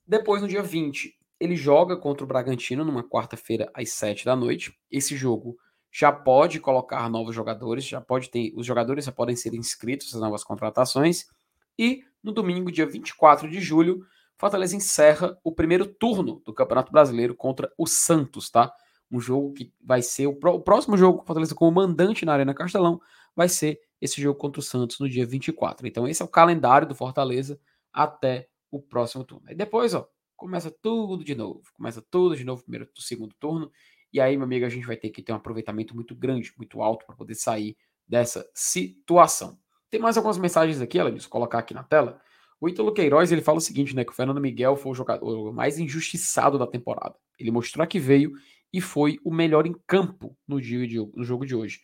[0.06, 4.72] Depois, no dia 20, ele joga contra o Bragantino, numa quarta-feira, às 7 da noite.
[4.90, 5.56] Esse jogo
[5.96, 10.20] já pode colocar novos jogadores, já pode ter, os jogadores já podem ser inscritos nas
[10.20, 11.26] novas contratações.
[11.78, 14.04] E no domingo, dia 24 de julho,
[14.36, 18.74] Fortaleza encerra o primeiro turno do Campeonato Brasileiro contra o Santos, tá?
[19.08, 22.52] Um jogo que vai ser o, o próximo jogo com Fortaleza como mandante na Arena
[22.52, 23.00] Castelão,
[23.36, 25.86] vai ser esse jogo contra o Santos no dia 24.
[25.86, 27.56] Então esse é o calendário do Fortaleza
[27.92, 29.48] até o próximo turno.
[29.48, 31.62] E depois, ó, começa tudo de novo.
[31.72, 33.70] Começa tudo de novo, primeiro, segundo turno.
[34.14, 36.80] E aí, meu amigo, a gente vai ter que ter um aproveitamento muito grande, muito
[36.80, 39.58] alto, para poder sair dessa situação.
[39.90, 42.20] Tem mais algumas mensagens aqui, Alanis, colocar aqui na tela.
[42.60, 45.52] O Ítalo Queiroz, ele fala o seguinte, né, que o Fernando Miguel foi o jogador
[45.52, 47.16] mais injustiçado da temporada.
[47.40, 48.34] Ele mostrou que veio
[48.72, 51.80] e foi o melhor em campo no, dia de, no jogo de hoje.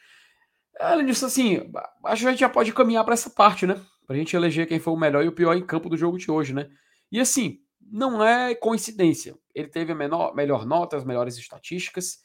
[0.79, 1.69] Alanis, assim,
[2.05, 3.85] acho que a gente já pode caminhar para essa parte, né?
[4.07, 6.31] Pra gente eleger quem foi o melhor e o pior em campo do jogo de
[6.31, 6.71] hoje, né?
[7.11, 7.59] E assim,
[7.91, 9.37] não é coincidência.
[9.55, 12.19] Ele teve a menor, melhor nota, as melhores estatísticas.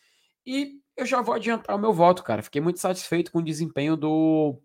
[0.45, 2.43] E eu já vou adiantar o meu voto, cara.
[2.43, 4.61] Fiquei muito satisfeito com o desempenho do,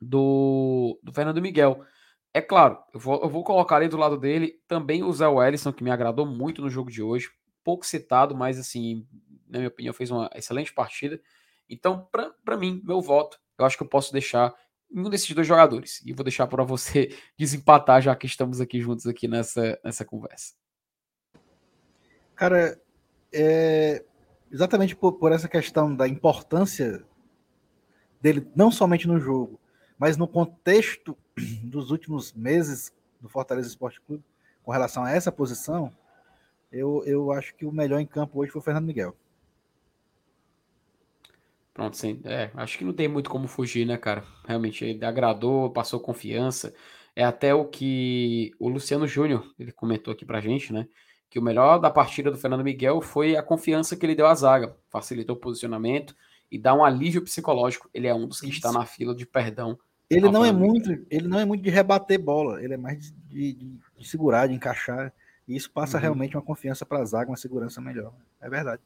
[0.00, 1.82] do, do Fernando Miguel.
[2.34, 5.72] É claro, eu vou, eu vou colocar ali do lado dele também o Zé Wellison,
[5.72, 7.30] que me agradou muito no jogo de hoje.
[7.64, 9.06] Pouco citado, mas assim,
[9.48, 11.20] na minha opinião, fez uma excelente partida.
[11.68, 12.08] Então,
[12.44, 14.54] para mim, meu voto, eu acho que eu posso deixar
[14.90, 16.02] um desses dois jogadores.
[16.04, 17.08] E vou deixar para você
[17.38, 20.54] desempatar, já que estamos aqui juntos aqui nessa, nessa conversa.
[22.34, 22.80] Cara,
[23.32, 24.04] é,
[24.50, 27.04] exatamente por, por essa questão da importância
[28.20, 29.60] dele, não somente no jogo,
[29.98, 31.16] mas no contexto
[31.64, 34.24] dos últimos meses do Fortaleza Esporte Clube,
[34.62, 35.92] com relação a essa posição,
[36.72, 39.16] eu, eu acho que o melhor em campo hoje foi o Fernando Miguel.
[41.76, 42.18] Pronto, sim.
[42.24, 44.24] É, acho que não tem muito como fugir, né, cara?
[44.46, 46.74] Realmente, ele agradou, passou confiança.
[47.14, 50.88] É até o que o Luciano Júnior, ele comentou aqui pra gente, né?
[51.28, 54.34] Que o melhor da partida do Fernando Miguel foi a confiança que ele deu à
[54.34, 54.74] zaga.
[54.88, 56.16] Facilitou o posicionamento
[56.50, 57.90] e dá um alívio psicológico.
[57.92, 59.78] Ele é um dos que está na fila de perdão.
[60.08, 63.52] Ele não é muito, ele não é muito de rebater bola, ele é mais de,
[63.52, 65.12] de- de segurar, de encaixar.
[65.46, 66.02] E isso passa Uhum.
[66.02, 68.14] realmente uma confiança para a zaga, uma segurança melhor.
[68.40, 68.80] É verdade.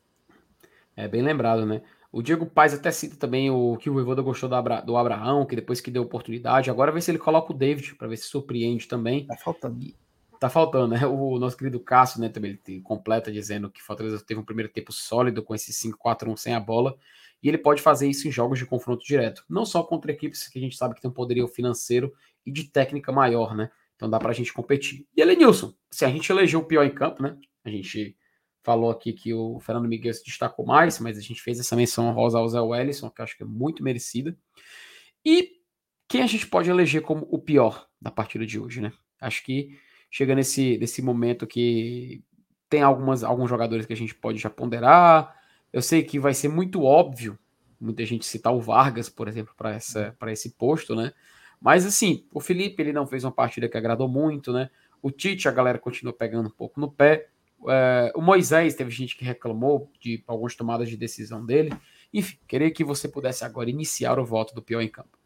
[0.96, 1.82] É bem lembrado, né?
[2.12, 5.46] O Diego Paz até cita também o que o Voivoda gostou do, Abra- do Abraão,
[5.46, 6.68] que depois que deu oportunidade.
[6.68, 9.26] Agora vê se ele coloca o David, para ver se surpreende também.
[9.26, 9.94] Tá faltando.
[10.40, 11.06] Tá faltando, né?
[11.06, 14.92] O nosso querido Cássio, né, também ele completa dizendo que Fortaleza teve um primeiro tempo
[14.92, 16.96] sólido com esse 5-4-1 sem a bola,
[17.42, 20.58] e ele pode fazer isso em jogos de confronto direto, não só contra equipes que
[20.58, 22.12] a gente sabe que tem um poderio financeiro
[22.44, 23.70] e de técnica maior, né?
[23.96, 25.06] Então dá pra gente competir.
[25.14, 27.36] E Elenilson, se a gente elegeu o pior em campo, né?
[27.62, 28.16] A gente
[28.62, 32.12] falou aqui que o Fernando Miguel se destacou mais, mas a gente fez essa menção
[32.12, 34.36] rosa ao Zé Wellison, que acho que é muito merecida.
[35.24, 35.60] E
[36.08, 38.92] quem a gente pode eleger como o pior da partida de hoje, né?
[39.20, 39.78] Acho que
[40.10, 42.22] chega nesse, nesse momento que
[42.68, 45.34] tem algumas, alguns jogadores que a gente pode já ponderar.
[45.72, 47.38] Eu sei que vai ser muito óbvio
[47.80, 51.12] muita gente citar o Vargas, por exemplo, para esse posto, né?
[51.60, 54.70] Mas assim, o Felipe ele não fez uma partida que agradou muito, né?
[55.02, 57.28] O Tite, a galera continua pegando um pouco no pé.
[57.68, 61.72] É, o Moisés, teve gente que reclamou de algumas tomadas de decisão dele.
[62.12, 65.18] Enfim, queria que você pudesse agora iniciar o voto do pior em campo.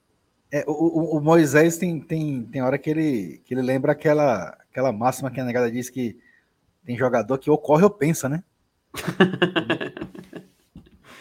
[0.53, 4.93] É, o, o- Moisés tem, tem, tem hora que ele, que ele lembra aquela, aquela
[4.93, 6.16] máxima que a negada diz que
[6.85, 8.45] tem jogador que ou corre ou pensa, né?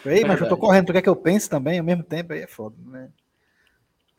[0.06, 2.32] Ei, mas eu tô correndo, tu quer que eu pense também ao mesmo tempo?
[2.32, 3.10] Aí é foda, né?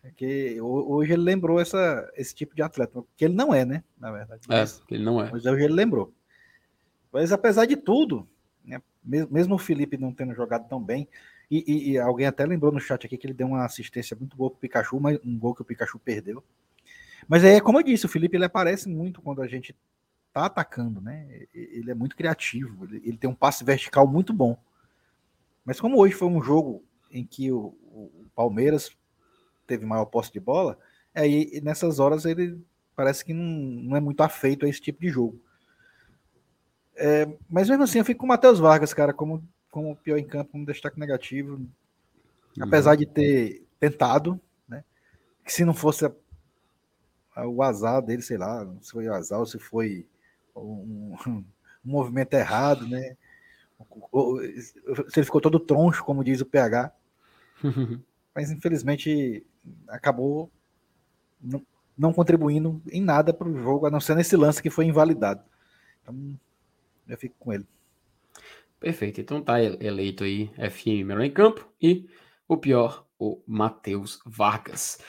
[0.01, 3.83] Porque ho- hoje ele lembrou essa, esse tipo de atleta, que ele não é, né?
[3.97, 4.41] Na verdade.
[4.49, 5.29] É, Mas, ele não é.
[5.31, 6.13] mas hoje ele lembrou.
[7.15, 8.27] Mas apesar de tudo,
[8.63, 11.07] né, mes- mesmo o Felipe não tendo jogado tão bem,
[11.49, 14.37] e, e- e alguém até lembrou no chat aqui que ele deu uma assistência muito
[14.37, 16.43] boa pro Pikachu, mas um gol que o Pikachu perdeu.
[17.27, 19.75] Mas é como eu disse, o Felipe ele aparece muito quando a gente
[20.33, 21.47] tá atacando, né?
[21.53, 24.57] Ele é muito criativo, ele, ele tem um passe vertical muito bom.
[25.63, 28.91] Mas como hoje foi um jogo em que o, o Palmeiras
[29.67, 30.77] teve maior posse de bola,
[31.15, 32.59] Aí nessas horas ele
[32.95, 35.41] parece que não, não é muito afeito a esse tipo de jogo.
[36.95, 40.25] É, mas mesmo assim, eu fico com o Matheus Vargas, cara, como, como pior em
[40.25, 41.55] campo, como destaque negativo.
[41.55, 41.69] Uhum.
[42.61, 44.83] Apesar de ter tentado, né?
[45.43, 46.11] Que se não fosse a,
[47.35, 50.07] a, o azar dele, sei lá, se foi o azar ou se foi
[50.55, 51.43] um, um
[51.83, 53.17] movimento errado, né?
[55.09, 56.93] Se ele ficou todo troncho, como diz o PH.
[58.33, 59.45] Mas infelizmente
[59.87, 60.49] acabou
[61.41, 61.65] não,
[61.97, 65.43] não contribuindo em nada para o jogo, a não ser nesse lance que foi invalidado.
[66.01, 66.37] Então,
[67.07, 67.65] eu fico com ele.
[68.79, 69.21] Perfeito.
[69.21, 72.07] Então tá eleito aí FM melhor em campo e
[72.47, 74.99] o pior, o Matheus Vargas.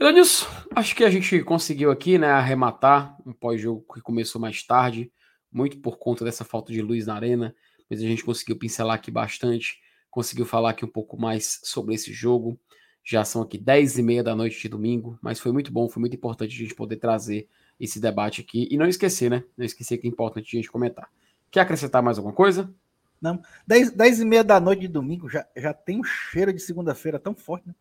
[0.00, 0.46] Elenilson,
[0.76, 5.12] acho que a gente conseguiu aqui, né, arrematar um pós-jogo que começou mais tarde,
[5.50, 7.54] muito por conta dessa falta de luz na arena,
[7.90, 12.12] mas a gente conseguiu pincelar aqui bastante, conseguiu falar aqui um pouco mais sobre esse
[12.12, 12.58] jogo.
[13.02, 16.00] Já são aqui 10 e meia da noite de domingo, mas foi muito bom, foi
[16.00, 17.48] muito importante a gente poder trazer
[17.80, 19.42] esse debate aqui e não esquecer, né?
[19.56, 21.10] Não esquecer que é importante a gente comentar.
[21.50, 22.72] Quer acrescentar mais alguma coisa?
[23.20, 23.40] Não.
[23.66, 27.18] 10, 10 e meia da noite de domingo já, já tem um cheiro de segunda-feira
[27.18, 27.74] tão forte, né?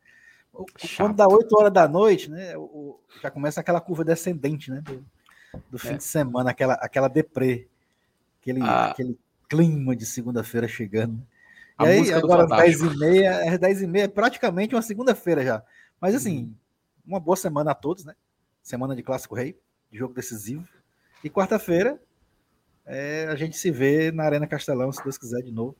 [0.98, 2.58] Quando dá 8 horas da noite, né?
[2.58, 4.82] O, já começa aquela curva descendente, né?
[4.82, 5.06] Do,
[5.70, 5.98] do fim é.
[5.98, 7.68] de semana, aquela, aquela deprê.
[8.42, 8.88] Aquele, ah.
[8.88, 11.22] aquele clima de segunda-feira chegando.
[11.80, 15.44] E a aí, agora 10 e meia, é 10 e meia, é praticamente uma segunda-feira
[15.44, 15.64] já.
[16.02, 16.54] Mas assim, hum.
[17.06, 18.16] uma boa semana a todos, né?
[18.64, 19.58] Semana de Clássico Rei,
[19.92, 20.68] de jogo decisivo.
[21.24, 22.00] E quarta-feira,
[22.88, 25.76] é, a gente se vê na Arena Castelão, se Deus quiser, de novo.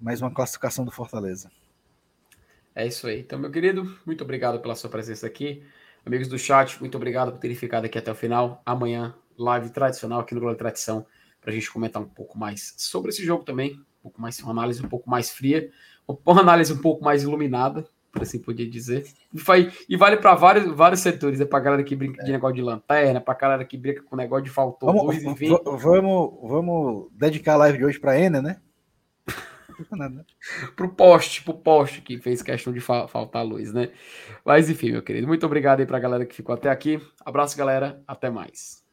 [0.00, 1.50] Mais uma classificação do Fortaleza.
[2.74, 3.18] É isso aí.
[3.18, 5.64] Então, meu querido, muito obrigado pela sua presença aqui.
[6.06, 8.62] Amigos do chat, muito obrigado por terem ficado aqui até o final.
[8.64, 11.04] Amanhã, live tradicional aqui no Globo Tradição,
[11.40, 13.74] para a gente comentar um pouco mais sobre esse jogo também.
[13.98, 15.70] Um pouco mais, uma análise um pouco mais fria,
[16.24, 17.84] uma análise um pouco mais iluminada,
[18.18, 19.06] por assim podia dizer.
[19.88, 23.20] E vale para vários, vários setores, é para galera que brinca de negócio de lanterna,
[23.20, 25.56] para galera que brinca com negócio de faltou vamos, luz, enfim.
[25.64, 28.60] Vamos, vamos dedicar a live de hoje para Ena, né?
[29.92, 30.26] Nada.
[30.74, 33.90] pro poste, pro poste que fez questão de fa faltar luz, né?
[34.44, 37.00] Mas enfim, meu querido, muito obrigado aí pra galera que ficou até aqui.
[37.24, 38.02] Abraço, galera.
[38.06, 38.87] Até mais.